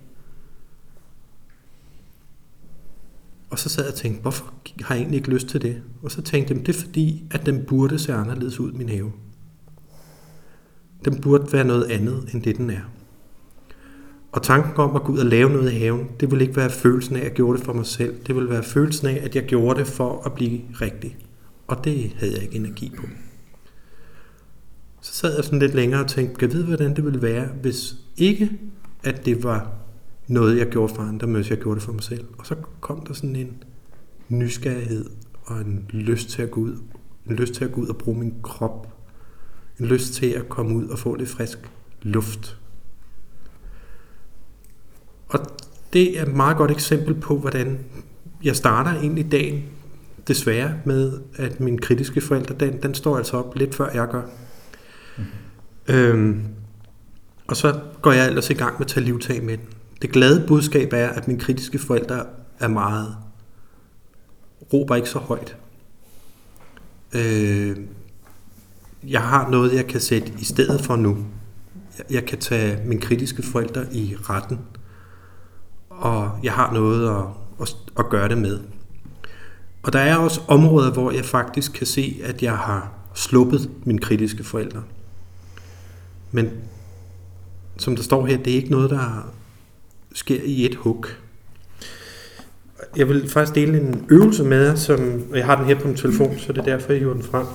Og 3.50 3.58
så 3.58 3.68
sad 3.68 3.84
jeg 3.84 3.92
og 3.92 3.98
tænkte, 3.98 4.22
hvorfor 4.22 4.52
har 4.80 4.94
jeg 4.94 5.00
egentlig 5.02 5.16
ikke 5.18 5.30
lyst 5.30 5.48
til 5.48 5.62
det? 5.62 5.82
Og 6.02 6.10
så 6.10 6.22
tænkte 6.22 6.54
jeg, 6.54 6.66
det 6.66 6.76
er 6.76 6.80
fordi, 6.80 7.24
at 7.30 7.46
den 7.46 7.64
burde 7.64 7.98
se 7.98 8.14
anderledes 8.14 8.60
ud, 8.60 8.72
min 8.72 8.88
have. 8.88 9.12
Den 11.04 11.20
burde 11.20 11.52
være 11.52 11.64
noget 11.64 11.84
andet, 11.84 12.28
end 12.34 12.42
det 12.42 12.56
den 12.56 12.70
er. 12.70 12.80
Og 14.32 14.42
tanken 14.42 14.76
om 14.76 14.96
at 14.96 15.02
gå 15.02 15.12
ud 15.12 15.18
og 15.18 15.26
lave 15.26 15.50
noget 15.50 15.72
i 15.72 15.78
haven, 15.78 16.08
det 16.20 16.30
ville 16.30 16.44
ikke 16.44 16.56
være 16.56 16.70
følelsen 16.70 17.16
af, 17.16 17.20
at 17.20 17.24
jeg 17.24 17.32
gjorde 17.32 17.58
det 17.58 17.66
for 17.66 17.72
mig 17.72 17.86
selv. 17.86 18.14
Det 18.26 18.34
ville 18.34 18.50
være 18.50 18.62
følelsen 18.62 19.06
af, 19.06 19.20
at 19.24 19.36
jeg 19.36 19.44
gjorde 19.44 19.78
det 19.78 19.86
for 19.86 20.22
at 20.26 20.32
blive 20.32 20.60
rigtig. 20.80 21.16
Og 21.66 21.84
det 21.84 22.12
havde 22.16 22.32
jeg 22.32 22.42
ikke 22.42 22.56
energi 22.56 22.92
på. 22.96 23.06
Så 25.00 25.12
sad 25.12 25.34
jeg 25.34 25.44
sådan 25.44 25.58
lidt 25.58 25.74
længere 25.74 26.00
og 26.00 26.08
tænkte, 26.08 26.36
kan 26.36 26.48
jeg 26.48 26.54
vide, 26.56 26.66
hvordan 26.66 26.96
det 26.96 27.04
ville 27.04 27.22
være, 27.22 27.48
hvis 27.62 27.94
ikke, 28.16 28.50
at 29.04 29.26
det 29.26 29.44
var 29.44 29.72
noget, 30.26 30.58
jeg 30.58 30.66
gjorde 30.66 30.94
for 30.94 31.02
andre, 31.02 31.26
men 31.26 31.36
hvis 31.36 31.50
jeg 31.50 31.58
gjorde 31.58 31.74
det 31.74 31.82
for 31.82 31.92
mig 31.92 32.02
selv. 32.02 32.24
Og 32.38 32.46
så 32.46 32.54
kom 32.80 33.06
der 33.06 33.14
sådan 33.14 33.36
en 33.36 33.62
nysgerrighed 34.28 35.04
og 35.44 35.60
en 35.60 35.86
lyst 35.90 36.30
til 36.30 36.42
at 36.42 36.50
gå 36.50 36.60
ud. 36.60 36.76
En 37.30 37.36
lyst 37.36 37.54
til 37.54 37.64
at 37.64 37.72
gå 37.72 37.80
ud 37.80 37.88
og 37.88 37.96
bruge 37.96 38.18
min 38.18 38.34
krop. 38.42 38.97
En 39.80 39.86
lyst 39.86 40.14
til 40.14 40.26
at 40.26 40.48
komme 40.48 40.76
ud 40.76 40.88
og 40.88 40.98
få 40.98 41.14
lidt 41.14 41.28
frisk 41.28 41.58
luft. 42.02 42.58
Og 45.28 45.40
det 45.92 46.18
er 46.18 46.22
et 46.22 46.34
meget 46.34 46.56
godt 46.56 46.70
eksempel 46.70 47.14
på, 47.14 47.38
hvordan 47.38 47.78
jeg 48.44 48.56
starter 48.56 48.90
egentlig 48.90 49.32
dagen 49.32 49.62
desværre 50.28 50.74
med, 50.84 51.20
at 51.36 51.60
min 51.60 51.78
kritiske 51.78 52.20
forældre, 52.20 52.54
den, 52.54 52.82
den 52.82 52.94
står 52.94 53.16
altså 53.16 53.36
op 53.36 53.56
lidt 53.56 53.74
før 53.74 53.90
jeg 53.94 54.08
gør. 54.08 54.22
Mm. 55.18 55.24
Øhm, 55.88 56.44
og 57.46 57.56
så 57.56 57.80
går 58.02 58.12
jeg 58.12 58.26
ellers 58.26 58.50
i 58.50 58.54
gang 58.54 58.74
med 58.74 58.80
at 58.80 58.86
tage 58.86 59.04
livtag 59.04 59.42
med 59.42 59.58
den. 59.58 59.66
Det 60.02 60.10
glade 60.10 60.44
budskab 60.48 60.92
er, 60.92 61.08
at 61.08 61.28
mine 61.28 61.40
kritiske 61.40 61.78
forældre 61.78 62.24
er 62.60 62.68
meget, 62.68 63.16
råber 64.72 64.94
ikke 64.94 65.08
så 65.08 65.18
højt. 65.18 65.56
Øh, 67.14 67.76
jeg 69.06 69.22
har 69.22 69.50
noget, 69.50 69.74
jeg 69.74 69.86
kan 69.86 70.00
sætte 70.00 70.32
i 70.38 70.44
stedet 70.44 70.80
for 70.80 70.96
nu. 70.96 71.16
Jeg 72.10 72.24
kan 72.24 72.38
tage 72.38 72.78
mine 72.86 73.00
kritiske 73.00 73.42
forældre 73.42 73.84
i 73.92 74.16
retten, 74.22 74.58
og 75.90 76.30
jeg 76.42 76.52
har 76.52 76.72
noget 76.72 77.08
at, 77.18 77.24
at, 77.60 77.76
at 77.98 78.08
gøre 78.08 78.28
det 78.28 78.38
med. 78.38 78.60
Og 79.82 79.92
der 79.92 79.98
er 79.98 80.16
også 80.16 80.40
områder, 80.48 80.92
hvor 80.92 81.10
jeg 81.10 81.24
faktisk 81.24 81.72
kan 81.72 81.86
se, 81.86 82.20
at 82.24 82.42
jeg 82.42 82.56
har 82.56 82.92
sluppet 83.14 83.70
mine 83.84 83.98
kritiske 83.98 84.44
forældre. 84.44 84.82
Men 86.32 86.50
som 87.76 87.96
der 87.96 88.02
står 88.02 88.26
her, 88.26 88.36
det 88.36 88.52
er 88.52 88.56
ikke 88.56 88.70
noget, 88.70 88.90
der 88.90 89.32
sker 90.14 90.40
i 90.44 90.66
et 90.66 90.74
hug. 90.74 91.06
Jeg 92.96 93.08
vil 93.08 93.30
faktisk 93.30 93.54
dele 93.54 93.80
en 93.80 94.06
øvelse 94.08 94.44
med 94.44 94.66
jer, 94.66 94.74
som 94.74 95.22
jeg 95.34 95.46
har 95.46 95.56
den 95.56 95.64
her 95.64 95.80
på 95.80 95.88
min 95.88 95.96
telefon, 95.96 96.38
så 96.38 96.52
det 96.52 96.58
er 96.58 96.64
derfor, 96.64 96.92
jeg 96.92 97.00
hiver 97.00 97.14
den 97.14 97.22
frem. 97.22 97.46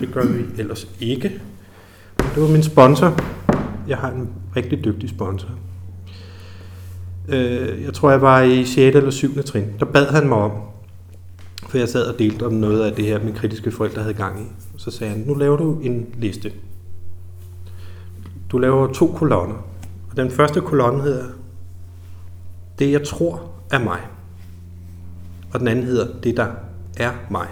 Det 0.00 0.12
gør 0.12 0.26
vi 0.26 0.44
ellers 0.58 0.88
ikke. 1.00 1.40
Det 2.18 2.42
var 2.42 2.48
min 2.48 2.62
sponsor. 2.62 3.20
Jeg 3.88 3.96
har 3.96 4.10
en 4.10 4.28
rigtig 4.56 4.84
dygtig 4.84 5.08
sponsor. 5.08 5.48
Øh, 7.28 7.82
jeg 7.82 7.94
tror, 7.94 8.10
jeg 8.10 8.22
var 8.22 8.42
i 8.42 8.64
6. 8.64 8.96
eller 8.96 9.10
7. 9.10 9.42
trin. 9.42 9.64
Der 9.78 9.84
bad 9.86 10.06
han 10.06 10.28
mig 10.28 10.38
om, 10.38 10.52
for 11.68 11.78
jeg 11.78 11.88
sad 11.88 12.02
og 12.02 12.18
delte 12.18 12.46
om 12.46 12.52
noget 12.52 12.84
af 12.84 12.92
det 12.92 13.04
her, 13.04 13.18
mine 13.24 13.36
kritiske 13.36 13.70
forældre 13.72 14.02
havde 14.02 14.14
gang 14.14 14.40
i. 14.40 14.44
Så 14.76 14.90
sagde 14.90 15.12
han, 15.12 15.24
nu 15.26 15.34
laver 15.34 15.56
du 15.56 15.80
en 15.82 16.06
liste. 16.18 16.52
Du 18.50 18.58
laver 18.58 18.92
to 18.92 19.06
kolonner. 19.06 19.66
Og 20.10 20.16
den 20.16 20.30
første 20.30 20.60
kolonne 20.60 21.02
hedder, 21.02 21.24
det 22.78 22.92
jeg 22.92 23.04
tror 23.04 23.50
er 23.70 23.78
mig. 23.78 24.00
Og 25.52 25.60
den 25.60 25.68
anden 25.68 25.84
hedder, 25.84 26.06
det 26.22 26.36
der 26.36 26.46
er 26.96 27.12
mig. 27.30 27.48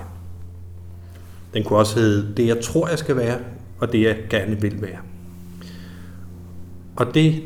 Den 1.55 1.65
kunne 1.65 1.79
også 1.79 1.99
hedde, 1.99 2.35
det 2.37 2.47
jeg 2.47 2.61
tror 2.61 2.89
jeg 2.89 2.99
skal 2.99 3.17
være, 3.17 3.39
og 3.79 3.93
det 3.93 4.03
jeg 4.03 4.17
gerne 4.31 4.61
vil 4.61 4.83
være. 4.83 4.99
Og 6.97 7.15
det, 7.15 7.43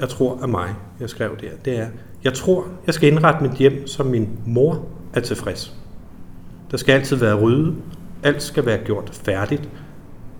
jeg 0.00 0.08
tror 0.08 0.38
er 0.42 0.46
mig, 0.46 0.74
jeg 1.00 1.10
skrev 1.10 1.36
der, 1.40 1.50
det 1.64 1.78
er, 1.78 1.86
jeg 2.24 2.34
tror, 2.34 2.66
jeg 2.86 2.94
skal 2.94 3.12
indrette 3.12 3.42
mit 3.42 3.52
hjem, 3.52 3.86
som 3.86 4.06
min 4.06 4.28
mor 4.46 4.86
er 5.14 5.20
tilfreds. 5.20 5.74
Der 6.70 6.76
skal 6.76 6.92
altid 6.92 7.16
være 7.16 7.34
ryddet, 7.34 7.74
alt 8.22 8.42
skal 8.42 8.66
være 8.66 8.78
gjort 8.78 9.10
færdigt, 9.24 9.68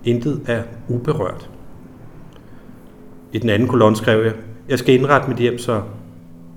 intet 0.03 0.41
er 0.47 0.63
uberørt. 0.89 1.49
I 3.33 3.39
den 3.39 3.49
anden 3.49 3.67
kolonne 3.67 3.97
skrev 3.97 4.23
jeg, 4.23 4.33
jeg 4.69 4.79
skal 4.79 4.95
indrette 4.95 5.29
mit 5.29 5.37
hjem, 5.37 5.57
så 5.57 5.81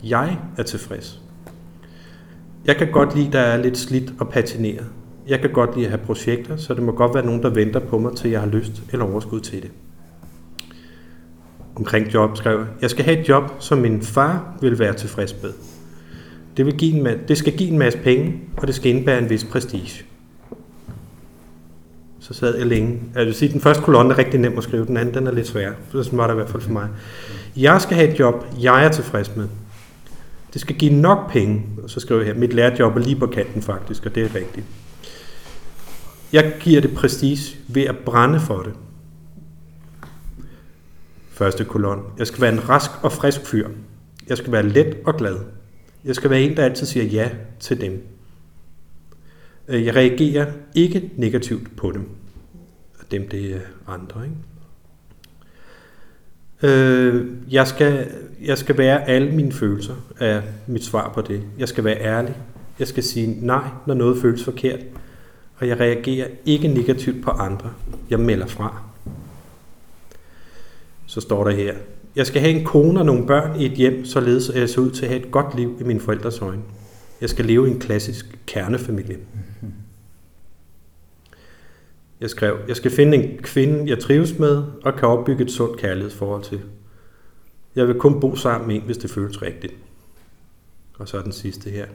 jeg 0.05 0.39
er 0.57 0.63
tilfreds. 0.63 1.21
Jeg 2.65 2.77
kan 2.77 2.93
godt 2.93 3.15
lide, 3.15 3.27
at 3.27 3.33
der 3.33 3.41
er 3.41 3.63
lidt 3.63 3.79
slidt 3.79 4.13
og 4.21 4.29
patineret. 4.29 4.87
Jeg 5.29 5.41
kan 5.41 5.51
godt 5.51 5.75
lide 5.77 5.87
at 5.87 5.93
have 5.93 6.07
projekter, 6.07 6.57
så 6.57 6.75
det 6.75 6.83
må 6.83 6.93
godt 6.93 7.15
være 7.15 7.27
nogen, 7.27 7.43
der 7.43 7.49
venter 7.49 7.81
på 7.81 7.99
mig, 7.99 8.17
til 8.17 8.31
jeg 8.31 8.41
har 8.41 8.49
lyst 8.49 8.83
eller 8.93 9.05
overskud 9.05 9.41
til 9.41 9.63
det. 9.63 9.71
Omkring 11.77 12.15
job 12.15 12.37
skrev 12.37 12.59
jeg, 12.59 12.67
jeg 12.83 12.91
skal 12.91 13.05
have 13.05 13.21
et 13.21 13.29
job, 13.29 13.43
som 13.59 13.79
min 13.79 14.03
far 14.03 14.57
vil 14.61 14.79
være 14.79 14.95
tilfreds 14.95 15.43
med. 15.43 15.53
Det, 16.57 16.67
vil 16.67 16.77
give 16.77 16.99
en, 16.99 17.19
det 17.29 17.39
skal 17.39 17.57
give 17.57 17.71
en 17.71 17.79
masse 17.79 17.99
penge, 17.99 18.41
og 18.57 18.67
det 18.67 18.75
skal 18.75 18.91
indebære 18.91 19.19
en 19.19 19.31
vis 19.31 19.45
prestige. 19.45 20.05
Så 22.21 22.35
sad 22.35 22.59
jeg 22.59 22.67
længe. 22.67 23.01
Jeg 23.15 23.27
vil 23.27 23.35
sige, 23.35 23.53
den 23.53 23.61
første 23.61 23.83
kolonne 23.83 24.13
er 24.13 24.19
rigtig 24.19 24.41
nem 24.41 24.59
at 24.59 24.65
skrive, 24.65 24.87
den 24.87 24.97
anden 24.97 25.15
den 25.15 25.27
er 25.27 25.33
lidt 25.33 25.47
svær. 25.47 25.73
Sådan 25.93 26.19
var 26.19 26.27
det 26.27 26.35
i 26.35 26.37
hvert 26.37 26.49
fald 26.49 26.63
for 26.63 26.73
mig. 26.73 26.89
Jeg 27.57 27.81
skal 27.81 27.97
have 27.97 28.11
et 28.13 28.19
job, 28.19 28.47
jeg 28.63 28.85
er 28.85 28.89
tilfreds 28.89 29.37
med. 29.37 29.49
Det 30.53 30.61
skal 30.61 30.77
give 30.77 30.93
nok 30.93 31.33
penge, 31.33 31.63
og 31.83 31.91
så 31.91 32.01
skriver 32.01 32.21
jeg 32.21 32.33
her, 32.33 32.41
mit 32.41 32.53
lærerjob 32.53 32.97
er 32.97 33.01
lige 33.01 33.17
på 33.17 33.27
kanten 33.27 33.63
faktisk, 33.63 34.07
og 34.07 34.15
det 34.15 34.23
er 34.23 34.35
rigtigt. 34.35 34.67
Jeg 36.35 36.55
giver 36.61 36.81
det 36.81 36.95
prestige 36.95 37.59
ved 37.69 37.83
at 37.83 37.99
brænde 37.99 38.41
for 38.41 38.63
det. 38.63 38.73
Første 41.31 41.65
kolon. 41.65 42.03
Jeg 42.19 42.27
skal 42.27 42.41
være 42.41 42.53
en 42.53 42.69
rask 42.69 42.91
og 43.03 43.13
frisk 43.13 43.47
fyr. 43.47 43.69
Jeg 44.29 44.37
skal 44.37 44.53
være 44.53 44.69
let 44.69 44.97
og 45.07 45.17
glad. 45.17 45.37
Jeg 46.05 46.15
skal 46.15 46.31
være 46.31 46.41
en, 46.41 46.57
der 46.57 46.65
altid 46.65 46.87
siger 46.87 47.05
ja 47.05 47.31
til 47.61 47.81
dem. 47.81 48.07
Øh, 49.69 49.85
jeg 49.85 49.97
reagerer 49.97 50.53
ikke 50.75 51.11
negativt 51.17 51.77
på 51.77 51.91
dem. 51.91 52.09
Dem, 53.11 53.29
det 53.29 53.55
er 53.55 53.61
andre, 53.87 54.25
ikke? 54.25 54.37
Øh, 56.77 57.27
jeg, 57.51 57.67
skal, 57.67 58.09
jeg 58.43 58.59
skal 58.59 58.79
være 58.79 59.09
alle 59.09 59.33
mine 59.33 59.53
følelser, 59.53 59.95
af 60.19 60.43
mit 60.67 60.85
svar 60.85 61.13
på 61.15 61.21
det. 61.21 61.43
Jeg 61.59 61.69
skal 61.69 61.85
være 61.85 62.01
ærlig. 62.01 62.37
Jeg 62.79 62.89
skal 62.89 63.03
sige 63.03 63.47
nej, 63.47 63.69
når 63.87 63.95
noget 63.95 64.23
føles 64.23 64.45
forkert. 64.45 64.81
Og 65.57 65.69
jeg 65.69 65.81
reagerer 65.81 66.29
ikke 66.47 66.69
negativt 66.69 67.25
på 67.25 67.31
andre. 67.31 67.73
Jeg 68.11 68.21
melder 68.21 68.47
fra. 68.47 68.83
Så 71.07 71.21
står 71.21 71.45
der 71.45 71.51
her. 71.51 71.75
Jeg 72.17 72.27
skal 72.27 72.41
have 72.41 72.53
en 72.53 72.65
kone 72.65 73.01
og 73.01 73.07
nogle 73.07 73.27
børn 73.27 73.61
i 73.61 73.67
et 73.67 73.73
hjem, 73.73 74.05
således 74.05 74.51
at 74.51 74.61
jeg 74.61 74.69
ser 74.69 74.81
ud 74.81 74.91
til 74.91 75.05
at 75.05 75.11
have 75.11 75.27
et 75.27 75.31
godt 75.31 75.57
liv 75.57 75.77
i 75.81 75.85
mine 75.85 76.01
forældres 76.01 76.41
øjne. 76.43 76.63
Jeg 77.21 77.31
skal 77.31 77.45
leve 77.45 77.69
i 77.69 77.71
en 77.71 77.81
klassisk 77.81 78.39
kernefamilie. 78.47 79.19
Jeg 82.21 82.31
skrev, 82.31 82.59
jeg 82.69 82.77
skal 82.77 82.91
finde 82.91 83.17
en 83.17 83.39
kvinde, 83.39 83.91
jeg 83.91 83.99
trives 83.99 84.39
med, 84.39 84.65
og 84.85 84.95
kan 84.95 85.09
opbygge 85.09 85.45
et 85.45 85.51
sundt 85.51 85.81
kærlighedsforhold 85.81 86.43
til. 86.43 86.61
Jeg 87.77 87.89
vil 87.89 87.95
kun 87.95 88.21
bo 88.21 88.37
sammen 88.37 88.69
med 88.69 88.77
en, 88.77 88.83
hvis 88.83 88.99
det 88.99 89.11
føles 89.11 89.43
rigtigt. 89.43 89.75
Og 90.99 91.09
så 91.09 91.19
er 91.19 91.23
den 91.23 91.33
sidste 91.33 91.71
her. 91.71 91.87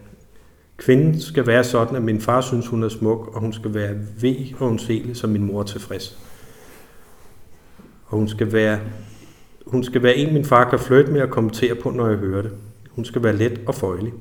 Kvinden 0.79 1.21
skal 1.21 1.47
være 1.47 1.63
sådan, 1.63 1.95
at 1.95 2.03
min 2.03 2.21
far 2.21 2.41
synes, 2.41 2.67
hun 2.67 2.83
er 2.83 2.89
smuk, 2.89 3.35
og 3.35 3.41
hun 3.41 3.53
skal 3.53 3.73
være 3.73 3.95
ved 4.21 4.35
og 4.59 4.67
undselig, 4.67 5.15
som 5.15 5.29
min 5.29 5.45
mor 5.45 5.59
er 5.59 5.63
tilfreds. 5.63 6.17
Og 8.05 8.17
hun 8.17 8.27
skal 8.27 8.53
være, 8.53 8.79
hun 9.65 9.83
skal 9.83 10.03
være 10.03 10.15
en, 10.15 10.33
min 10.33 10.45
far 10.45 10.69
kan 10.69 10.79
flytte 10.79 11.11
med 11.11 11.21
og 11.21 11.29
kommentere 11.29 11.75
på, 11.75 11.89
når 11.89 12.07
jeg 12.07 12.17
hører 12.17 12.41
det. 12.41 12.51
Hun 12.89 13.05
skal 13.05 13.23
være 13.23 13.35
let 13.35 13.61
og 13.67 13.75
føjelig. 13.75 14.13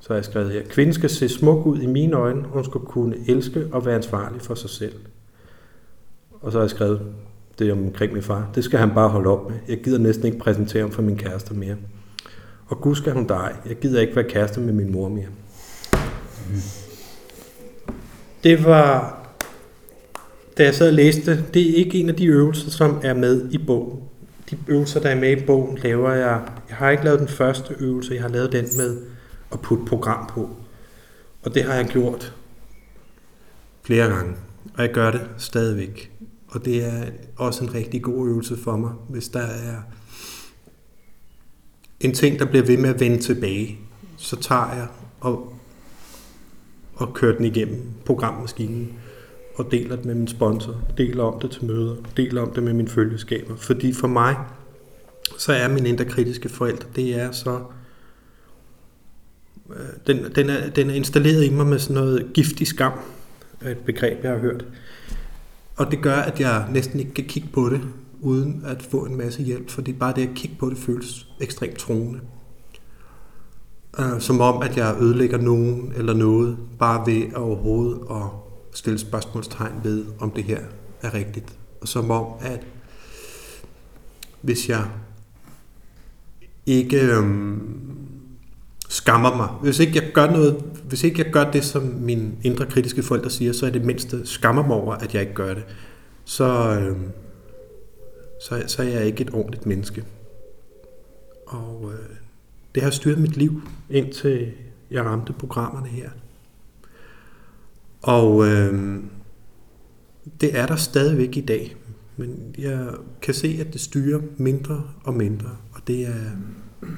Så 0.00 0.08
har 0.08 0.14
jeg 0.14 0.24
skrevet 0.24 0.50
her. 0.52 0.62
Kvinden 0.68 0.94
skal 0.94 1.10
se 1.10 1.28
smuk 1.28 1.66
ud 1.66 1.78
i 1.78 1.86
mine 1.86 2.16
øjne. 2.16 2.42
Hun 2.42 2.64
skal 2.64 2.80
kunne 2.80 3.16
elske 3.28 3.66
og 3.72 3.86
være 3.86 3.94
ansvarlig 3.94 4.40
for 4.40 4.54
sig 4.54 4.70
selv. 4.70 4.94
Og 6.40 6.52
så 6.52 6.58
har 6.58 6.62
jeg 6.62 6.70
skrevet 6.70 7.00
det 7.58 7.72
omkring 7.72 8.12
min 8.12 8.22
far. 8.22 8.50
Det 8.54 8.64
skal 8.64 8.78
han 8.78 8.90
bare 8.94 9.08
holde 9.08 9.30
op 9.30 9.50
med. 9.50 9.58
Jeg 9.68 9.80
gider 9.84 9.98
næsten 9.98 10.26
ikke 10.26 10.38
præsentere 10.38 10.82
ham 10.82 10.90
for 10.90 11.02
min 11.02 11.16
kæreste 11.16 11.54
mere. 11.54 11.76
Og 12.72 12.80
gud 12.80 12.94
skal 12.96 13.12
hun 13.12 13.26
dig. 13.26 13.54
Jeg 13.68 13.76
gider 13.76 14.00
ikke 14.00 14.16
være 14.16 14.28
kæreste 14.28 14.60
med 14.60 14.72
min 14.72 14.92
mor 14.92 15.08
mere. 15.08 15.26
Det 18.44 18.64
var, 18.64 19.18
da 20.58 20.64
jeg 20.64 20.74
sad 20.74 20.88
og 20.88 20.94
læste, 20.94 21.44
det 21.54 21.70
er 21.70 21.74
ikke 21.74 22.00
en 22.00 22.08
af 22.08 22.16
de 22.16 22.26
øvelser, 22.26 22.70
som 22.70 23.00
er 23.02 23.14
med 23.14 23.50
i 23.50 23.58
bogen. 23.58 24.00
De 24.50 24.58
øvelser, 24.68 25.00
der 25.00 25.08
er 25.08 25.20
med 25.20 25.36
i 25.36 25.44
bogen, 25.46 25.78
laver 25.78 26.12
jeg. 26.12 26.40
Jeg 26.68 26.76
har 26.76 26.90
ikke 26.90 27.04
lavet 27.04 27.20
den 27.20 27.28
første 27.28 27.74
øvelse, 27.78 28.14
jeg 28.14 28.22
har 28.22 28.28
lavet 28.28 28.52
den 28.52 28.64
med 28.76 28.98
at 29.52 29.60
putte 29.60 29.84
program 29.84 30.26
på. 30.26 30.50
Og 31.42 31.54
det 31.54 31.64
har 31.64 31.74
jeg 31.74 31.86
gjort 31.86 32.34
flere 33.82 34.08
gange, 34.08 34.34
og 34.74 34.82
jeg 34.82 34.92
gør 34.92 35.10
det 35.10 35.22
stadigvæk. 35.38 36.12
Og 36.48 36.64
det 36.64 36.84
er 36.84 37.02
også 37.36 37.64
en 37.64 37.74
rigtig 37.74 38.02
god 38.02 38.28
øvelse 38.28 38.56
for 38.56 38.76
mig, 38.76 38.90
hvis 39.08 39.28
der 39.28 39.40
er 39.40 39.76
en 42.02 42.14
ting, 42.14 42.38
der 42.38 42.44
bliver 42.44 42.64
ved 42.64 42.76
med 42.76 42.90
at 42.90 43.00
vende 43.00 43.18
tilbage, 43.18 43.78
så 44.16 44.36
tager 44.36 44.74
jeg 44.74 44.86
og, 45.20 45.54
og 46.94 47.14
kører 47.14 47.36
den 47.36 47.44
igennem 47.44 47.82
programmaskinen 48.04 48.92
og 49.54 49.68
deler 49.70 49.96
det 49.96 50.04
med 50.04 50.14
min 50.14 50.28
sponsor, 50.28 50.80
deler 50.98 51.24
om 51.24 51.40
det 51.40 51.50
til 51.50 51.64
møder, 51.64 51.96
deler 52.16 52.42
om 52.42 52.52
det 52.52 52.62
med 52.62 52.72
mine 52.72 52.88
følgeskaber. 52.88 53.56
Fordi 53.56 53.92
for 53.92 54.08
mig, 54.08 54.36
så 55.38 55.52
er 55.52 55.68
min 55.68 55.86
indre 55.86 56.04
kritiske 56.04 56.48
forældre, 56.48 56.88
det 56.96 57.20
er 57.20 57.32
så... 57.32 57.60
Øh, 59.70 59.76
den, 60.06 60.34
den, 60.34 60.50
er, 60.50 60.70
den 60.70 60.90
er 60.90 60.94
installeret 60.94 61.44
i 61.44 61.50
mig 61.50 61.66
med 61.66 61.78
sådan 61.78 62.02
noget 62.02 62.30
giftig 62.34 62.66
skam, 62.66 62.92
et 63.66 63.78
begreb, 63.78 64.24
jeg 64.24 64.30
har 64.30 64.38
hørt. 64.38 64.64
Og 65.76 65.90
det 65.90 66.02
gør, 66.02 66.16
at 66.16 66.40
jeg 66.40 66.66
næsten 66.70 67.00
ikke 67.00 67.14
kan 67.14 67.24
kigge 67.24 67.48
på 67.52 67.68
det, 67.68 67.80
uden 68.22 68.62
at 68.66 68.82
få 68.82 69.04
en 69.04 69.16
masse 69.16 69.42
hjælp, 69.42 69.70
fordi 69.70 69.92
bare 69.92 70.12
det 70.16 70.28
at 70.28 70.34
kigge 70.34 70.56
på 70.58 70.70
det 70.70 70.78
føles 70.78 71.26
ekstremt 71.40 71.78
troende. 71.78 72.20
Uh, 73.98 74.14
øh, 74.14 74.20
som 74.20 74.40
om, 74.40 74.62
at 74.62 74.76
jeg 74.76 74.96
ødelægger 75.00 75.38
nogen 75.38 75.92
eller 75.96 76.14
noget, 76.14 76.56
bare 76.78 77.06
ved 77.06 77.22
at 77.26 77.34
overhovedet 77.34 78.00
at 78.10 78.22
stille 78.72 78.98
spørgsmålstegn 78.98 79.72
ved, 79.82 80.04
om 80.18 80.30
det 80.30 80.44
her 80.44 80.60
er 81.02 81.14
rigtigt. 81.14 81.56
Og 81.80 81.88
som 81.88 82.10
om, 82.10 82.26
at 82.40 82.66
hvis 84.40 84.68
jeg 84.68 84.84
ikke 86.66 87.00
øhm, 87.00 87.78
skammer 88.88 89.36
mig, 89.36 89.48
hvis 89.48 89.78
ikke 89.78 90.02
jeg 90.02 90.12
gør 90.12 90.30
noget, 90.30 90.64
hvis 90.88 91.04
ikke 91.04 91.24
jeg 91.24 91.32
gør 91.32 91.50
det, 91.50 91.64
som 91.64 91.82
mine 91.82 92.32
indre 92.42 92.66
kritiske 92.66 93.02
forældre 93.02 93.30
siger, 93.30 93.52
så 93.52 93.66
er 93.66 93.70
det 93.70 93.84
mindste 93.84 94.26
skammer 94.26 94.66
mig 94.66 94.76
over, 94.76 94.94
at 94.94 95.14
jeg 95.14 95.22
ikke 95.22 95.34
gør 95.34 95.54
det, 95.54 95.64
så, 96.24 96.78
øhm, 96.80 97.12
så, 98.42 98.64
så 98.66 98.82
er 98.82 98.86
jeg 98.86 99.06
ikke 99.06 99.22
et 99.22 99.34
ordentligt 99.34 99.66
menneske. 99.66 100.04
Og 101.46 101.92
øh, 101.92 102.16
det 102.74 102.82
har 102.82 102.90
styret 102.90 103.18
mit 103.18 103.36
liv, 103.36 103.62
indtil 103.90 104.52
jeg 104.90 105.04
ramte 105.04 105.32
programmerne 105.32 105.88
her. 105.88 106.10
Og 108.02 108.46
øh, 108.46 109.00
det 110.40 110.58
er 110.58 110.66
der 110.66 110.76
stadigvæk 110.76 111.36
i 111.36 111.40
dag. 111.40 111.76
Men 112.16 112.54
jeg 112.58 112.88
kan 113.22 113.34
se, 113.34 113.58
at 113.60 113.72
det 113.72 113.80
styrer 113.80 114.20
mindre 114.36 114.84
og 115.04 115.14
mindre. 115.14 115.56
Og 115.72 115.80
det 115.86 116.06
er 116.06 116.32
øh, 116.82 116.88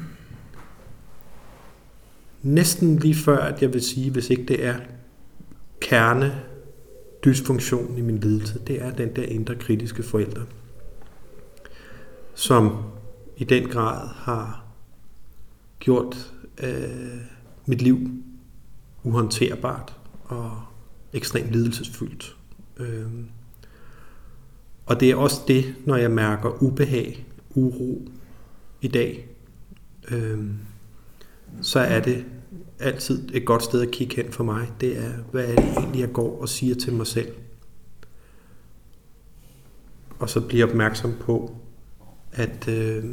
næsten 2.42 2.96
lige 2.96 3.14
før, 3.14 3.38
at 3.38 3.62
jeg 3.62 3.72
vil 3.72 3.82
sige, 3.82 4.10
hvis 4.10 4.30
ikke 4.30 4.44
det 4.44 4.64
er 4.64 4.76
kerne 5.80 6.42
dysfunktionen 7.24 7.98
i 7.98 8.00
min 8.00 8.18
lidelse, 8.18 8.58
det 8.66 8.82
er 8.82 8.90
den 8.90 9.16
der 9.16 9.22
indre 9.22 9.54
kritiske 9.54 10.02
forældre, 10.02 10.42
som 12.34 12.82
i 13.36 13.44
den 13.44 13.68
grad 13.68 14.08
har 14.08 14.64
gjort 15.78 16.32
øh, 16.62 17.20
mit 17.66 17.82
liv 17.82 18.10
uhåndterbart 19.02 19.96
og 20.24 20.62
ekstremt 21.12 21.50
lidelsesfyldt. 21.50 22.36
Øh, 22.76 23.06
og 24.86 25.00
det 25.00 25.10
er 25.10 25.16
også 25.16 25.40
det, 25.48 25.74
når 25.84 25.96
jeg 25.96 26.10
mærker 26.10 26.62
ubehag, 26.62 27.26
uro 27.54 28.08
i 28.80 28.88
dag, 28.88 29.28
øh, 30.10 30.38
så 31.62 31.80
er 31.80 32.00
det 32.00 32.24
altid 32.78 33.28
et 33.34 33.44
godt 33.44 33.62
sted 33.62 33.82
at 33.82 33.90
kigge 33.90 34.16
hen 34.16 34.32
for 34.32 34.44
mig. 34.44 34.72
Det 34.80 34.98
er, 34.98 35.12
hvad 35.30 35.44
er 35.44 35.56
det 35.56 35.76
egentlig, 35.76 36.00
jeg 36.00 36.12
går 36.12 36.40
og 36.40 36.48
siger 36.48 36.74
til 36.74 36.92
mig 36.92 37.06
selv? 37.06 37.32
Og 40.18 40.30
så 40.30 40.40
bliver 40.40 40.66
opmærksom 40.66 41.14
på, 41.20 41.56
at, 42.34 42.68
øh, 42.68 43.04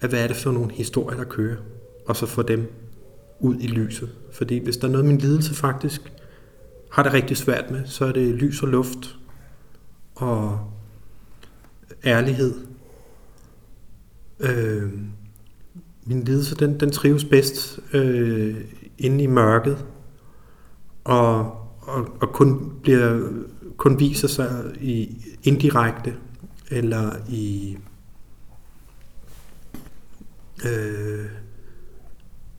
at 0.00 0.08
hvad 0.08 0.22
er 0.22 0.26
det 0.26 0.36
for 0.36 0.52
nogle 0.52 0.72
historier, 0.72 1.16
der 1.18 1.24
kører? 1.24 1.56
Og 2.06 2.16
så 2.16 2.26
få 2.26 2.42
dem 2.42 2.72
ud 3.40 3.56
i 3.60 3.66
lyset. 3.66 4.10
Fordi 4.32 4.64
hvis 4.64 4.76
der 4.76 4.88
er 4.88 4.92
noget, 4.92 5.06
min 5.06 5.18
lidelse 5.18 5.54
faktisk 5.54 6.12
har 6.90 7.02
det 7.02 7.12
rigtig 7.12 7.36
svært 7.36 7.70
med, 7.70 7.86
så 7.86 8.04
er 8.04 8.12
det 8.12 8.34
lys 8.34 8.62
og 8.62 8.68
luft 8.68 9.16
og 10.14 10.60
ærlighed. 12.04 12.54
Øh, 14.40 14.92
min 16.04 16.24
lidelse, 16.24 16.54
den, 16.54 16.80
den 16.80 16.90
trives 16.90 17.24
bedst 17.24 17.80
øh, 17.92 18.56
inde 18.98 19.24
i 19.24 19.26
mørket, 19.26 19.86
og, 21.04 21.38
og, 21.80 22.16
og 22.20 22.32
kun, 22.32 22.72
bliver, 22.82 23.30
kun 23.76 24.00
viser 24.00 24.28
sig 24.28 24.64
i 24.80 25.24
indirekte, 25.42 26.14
eller 26.70 27.10
i 27.28 27.76
øh, 30.66 31.26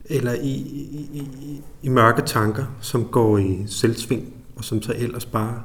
eller 0.08 0.32
i, 0.32 0.50
i, 0.50 1.08
i, 1.12 1.62
i 1.82 1.88
mørke 1.88 2.22
tanker, 2.22 2.64
som 2.80 3.04
går 3.04 3.38
i 3.38 3.64
selvsving, 3.66 4.34
og 4.56 4.64
som 4.64 4.82
så 4.82 4.94
ellers 4.96 5.26
bare 5.26 5.62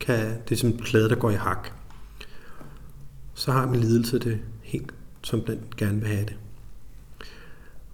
kan, 0.00 0.34
det 0.48 0.54
er 0.54 0.58
som 0.58 0.68
en 0.68 0.78
plade, 0.78 1.08
der 1.08 1.14
går 1.14 1.30
i 1.30 1.34
hak. 1.34 1.68
Så 3.34 3.52
har 3.52 3.66
min 3.66 3.80
lidelse 3.80 4.18
det 4.18 4.38
helt, 4.62 4.94
som 5.22 5.40
den 5.40 5.58
gerne 5.76 6.00
vil 6.00 6.08
have 6.08 6.24
det. 6.24 6.36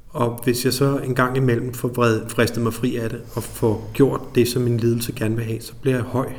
Og 0.08 0.40
hvis 0.44 0.64
jeg 0.64 0.72
så 0.72 0.98
en 0.98 1.14
gang 1.14 1.36
imellem 1.36 1.74
får 1.74 1.88
vred, 1.88 2.28
fristet 2.28 2.62
mig 2.62 2.74
fri 2.74 2.96
af 2.96 3.10
det, 3.10 3.22
og 3.34 3.42
får 3.42 3.90
gjort 3.94 4.20
det, 4.34 4.48
som 4.48 4.62
min 4.62 4.76
lidelse 4.76 5.12
gerne 5.12 5.36
vil 5.36 5.44
have, 5.44 5.60
så 5.60 5.74
bliver 5.74 5.96
jeg 5.96 6.04
høj. 6.04 6.32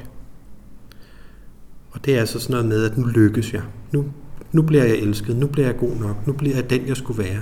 Og 1.96 2.06
det 2.06 2.16
er 2.16 2.20
altså 2.20 2.40
sådan 2.40 2.54
noget 2.54 2.66
med, 2.66 2.92
at 2.92 2.98
nu 2.98 3.06
lykkes 3.06 3.54
jeg. 3.54 3.62
Nu, 3.92 4.06
nu 4.52 4.62
bliver 4.62 4.84
jeg 4.84 4.96
elsket. 4.96 5.36
Nu 5.36 5.48
bliver 5.48 5.68
jeg 5.68 5.78
god 5.78 5.96
nok. 5.96 6.28
Nu 6.28 6.34
bliver 6.34 6.56
jeg 6.56 6.70
den, 6.70 6.88
jeg 6.88 6.98
skulle 6.98 7.24
være. 7.24 7.42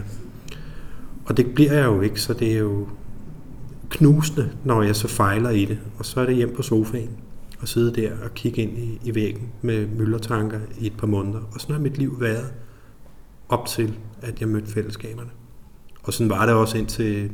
Og 1.26 1.38
det 1.38 1.54
bliver 1.54 1.74
jeg 1.74 1.86
jo 1.86 2.02
ikke, 2.02 2.22
så 2.22 2.34
det 2.34 2.54
er 2.54 2.60
jo 2.60 2.88
knusende, 3.90 4.52
når 4.64 4.82
jeg 4.84 4.96
så 4.96 5.08
fejler 5.08 5.50
i 5.50 5.66
det. 5.66 5.80
Og 5.98 6.06
så 6.06 6.22
er 6.22 6.26
det 6.26 6.36
hjem 6.36 6.56
på 6.56 6.62
sofaen 6.62 7.10
og 7.62 7.68
sidde 7.68 8.02
der 8.02 8.12
og 8.24 8.34
kigge 8.34 8.62
ind 8.62 8.78
i, 8.78 9.00
i 9.04 9.16
væggen 9.16 9.50
med 9.62 9.88
møllertanker 9.88 10.60
i 10.80 10.88
et 10.88 10.98
par 10.98 11.08
måneder. 11.08 11.40
Og 11.54 11.62
sådan 11.62 11.76
har 11.76 11.82
mit 11.82 11.98
liv 11.98 12.22
været 12.22 12.54
op 13.50 13.68
til, 13.68 13.94
at 14.22 14.40
jeg 14.40 14.50
mødte 14.50 14.68
fællesskaberne. 14.68 15.30
Og 16.04 16.14
sådan 16.14 16.30
var 16.30 16.46
det 16.46 16.56
også 16.56 16.78
indtil 16.78 17.32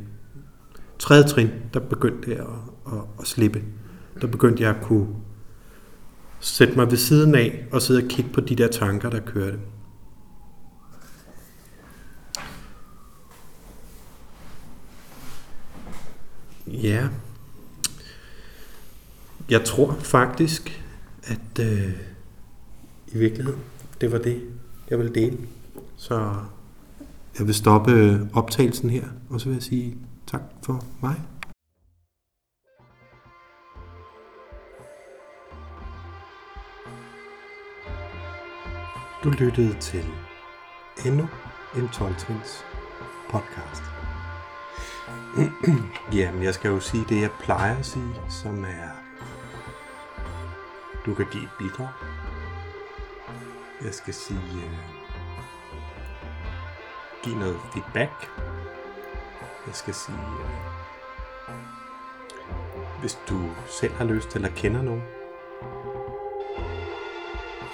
tredje 0.98 1.24
trin, 1.24 1.48
der 1.74 1.80
begyndte 1.80 2.30
jeg 2.30 2.38
at, 2.38 2.92
at, 2.92 2.98
at 3.20 3.26
slippe. 3.26 3.62
Der 4.20 4.26
begyndte 4.26 4.62
jeg 4.62 4.70
at 4.70 4.82
kunne 4.82 5.06
sætte 6.40 6.74
mig 6.76 6.90
ved 6.90 6.98
siden 6.98 7.34
af 7.34 7.64
og 7.72 7.82
sidde 7.82 8.02
og 8.02 8.08
kigge 8.08 8.30
på 8.32 8.40
de 8.40 8.54
der 8.54 8.68
tanker, 8.68 9.10
der 9.10 9.20
kørte. 9.20 9.58
Ja. 16.66 17.08
Jeg 19.50 19.64
tror 19.64 19.96
faktisk, 20.00 20.84
at 21.22 21.58
øh, 21.60 21.92
i 23.12 23.18
virkeligheden, 23.18 23.60
det 24.00 24.12
var 24.12 24.18
det, 24.18 24.42
jeg 24.90 24.98
ville 24.98 25.14
dele. 25.14 25.38
Så 25.96 26.34
jeg 27.38 27.46
vil 27.46 27.54
stoppe 27.54 27.92
øh, 27.92 28.20
optagelsen 28.32 28.90
her, 28.90 29.04
og 29.28 29.40
så 29.40 29.46
vil 29.46 29.54
jeg 29.54 29.62
sige 29.62 29.96
tak 30.26 30.42
for 30.62 30.84
mig. 31.00 31.20
Du 39.24 39.30
lyttede 39.30 39.80
til 39.80 40.04
endnu 41.06 41.28
en 41.76 41.84
12-trins 41.84 42.64
podcast. 43.30 43.82
Jamen, 46.18 46.42
jeg 46.42 46.54
skal 46.54 46.68
jo 46.68 46.80
sige 46.80 47.04
det, 47.08 47.20
jeg 47.20 47.30
plejer 47.30 47.78
at 47.78 47.86
sige, 47.86 48.20
som 48.28 48.64
er, 48.64 48.90
du 51.06 51.14
kan 51.14 51.26
give 51.32 51.42
et 51.42 51.50
bidrag. 51.58 51.88
Jeg 53.84 53.94
skal 53.94 54.14
sige, 54.14 54.38
øh, 54.38 54.64
uh, 54.64 55.44
give 57.22 57.38
noget 57.38 57.60
feedback. 57.72 58.30
Jeg 59.66 59.74
skal 59.74 59.94
sige, 59.94 60.18
uh, 61.48 61.54
hvis 63.00 63.18
du 63.28 63.50
selv 63.66 63.94
har 63.94 64.04
lyst 64.04 64.36
eller 64.36 64.48
kender 64.48 64.82
nogen, 64.82 65.02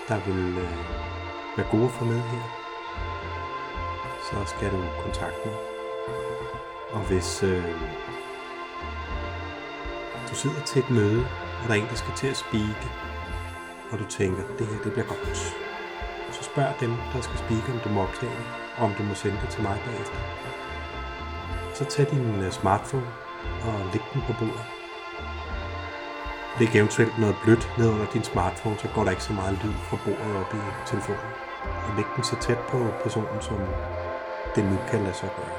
der 0.09 0.21
vil 0.27 0.59
uh, 0.59 0.96
være 1.57 1.66
gode 1.71 1.90
få 1.90 2.05
med 2.05 2.21
her, 2.21 2.42
så 4.31 4.37
skal 4.57 4.73
du 4.73 4.85
kontakte 5.03 5.49
mig. 5.49 5.57
Og 6.92 7.01
hvis 7.01 7.42
øh, 7.42 7.64
du 10.31 10.35
sidder 10.35 10.62
til 10.66 10.83
et 10.83 10.90
møde, 10.90 11.27
og 11.62 11.69
der 11.69 11.75
er 11.75 11.79
en, 11.79 11.88
der 11.88 11.95
skal 11.95 12.14
til 12.16 12.27
at 12.27 12.37
spike, 12.37 12.88
og 13.90 13.99
du 13.99 14.05
tænker, 14.05 14.42
det 14.59 14.66
her 14.66 14.83
det 14.85 14.92
bliver 14.92 15.07
godt, 15.07 15.57
så 16.33 16.42
spørg 16.42 16.81
dem, 16.81 16.92
der 17.12 17.21
skal 17.21 17.38
spike, 17.38 17.73
om 17.73 17.79
du 17.85 17.88
må 17.88 18.03
optage 18.03 18.33
det, 18.33 18.47
og 18.77 18.85
om 18.85 18.92
du 18.99 19.03
må 19.03 19.14
sende 19.14 19.38
det 19.42 19.49
til 19.49 19.62
mig 19.62 19.79
bagefter. 19.87 20.19
Så 21.75 21.85
tag 21.85 22.11
din 22.11 22.42
øh, 22.42 22.51
smartphone 22.51 23.07
og 23.62 23.75
læg 23.92 24.03
den 24.14 24.23
på 24.27 24.33
bordet. 24.38 24.76
Læg 26.61 26.77
eventuelt 26.77 27.19
noget 27.19 27.37
blødt 27.42 27.75
ned 27.79 27.88
under 27.90 28.07
din 28.07 28.25
smartphone, 28.25 28.79
så 28.79 28.88
går 28.95 29.05
der 29.05 29.11
ikke 29.11 29.23
så 29.23 29.33
meget 29.33 29.59
lyd 29.64 29.75
fra 29.75 29.97
bordet 30.05 30.37
op 30.37 30.55
i 30.55 30.61
telefonen. 30.87 31.31
Og 31.87 31.97
læg 31.97 32.05
den 32.16 32.25
så 32.25 32.37
tæt 32.40 32.59
på 32.59 32.79
personen, 33.03 33.40
som 33.40 33.59
det 34.55 34.64
nu 34.64 34.77
kan 34.88 35.03
lade 35.03 35.14
sig 35.14 35.31
gøre. 35.37 35.59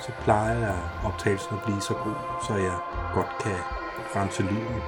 Så 0.00 0.12
plejer 0.24 0.58
jeg 0.58 0.78
optagelsen 1.04 1.56
at 1.56 1.62
blive 1.62 1.80
så 1.80 1.94
god, 1.94 2.18
så 2.46 2.54
jeg 2.54 2.76
godt 3.14 3.32
kan 3.40 3.58
rense 4.16 4.42
lyden 4.42 4.82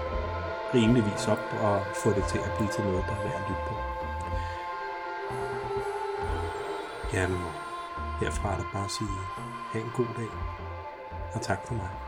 rimeligvis 0.74 1.28
op 1.28 1.44
og 1.60 1.82
få 1.94 2.10
det 2.10 2.24
til 2.24 2.38
at 2.38 2.52
blive 2.56 2.70
til 2.70 2.84
noget, 2.84 3.04
der 3.08 3.12
er 3.12 3.22
værd 3.22 3.34
at 3.34 3.48
lytte 3.48 3.62
på. 3.68 3.74
Jamen, 7.12 7.40
herfra 8.20 8.52
er 8.52 8.56
der 8.56 8.64
bare 8.72 8.84
at 8.84 8.90
sige, 8.90 9.10
have 9.72 9.84
en 9.84 9.92
god 9.96 10.06
dag, 10.16 10.28
og 11.34 11.40
tak 11.42 11.66
for 11.66 11.74
mig. 11.74 12.05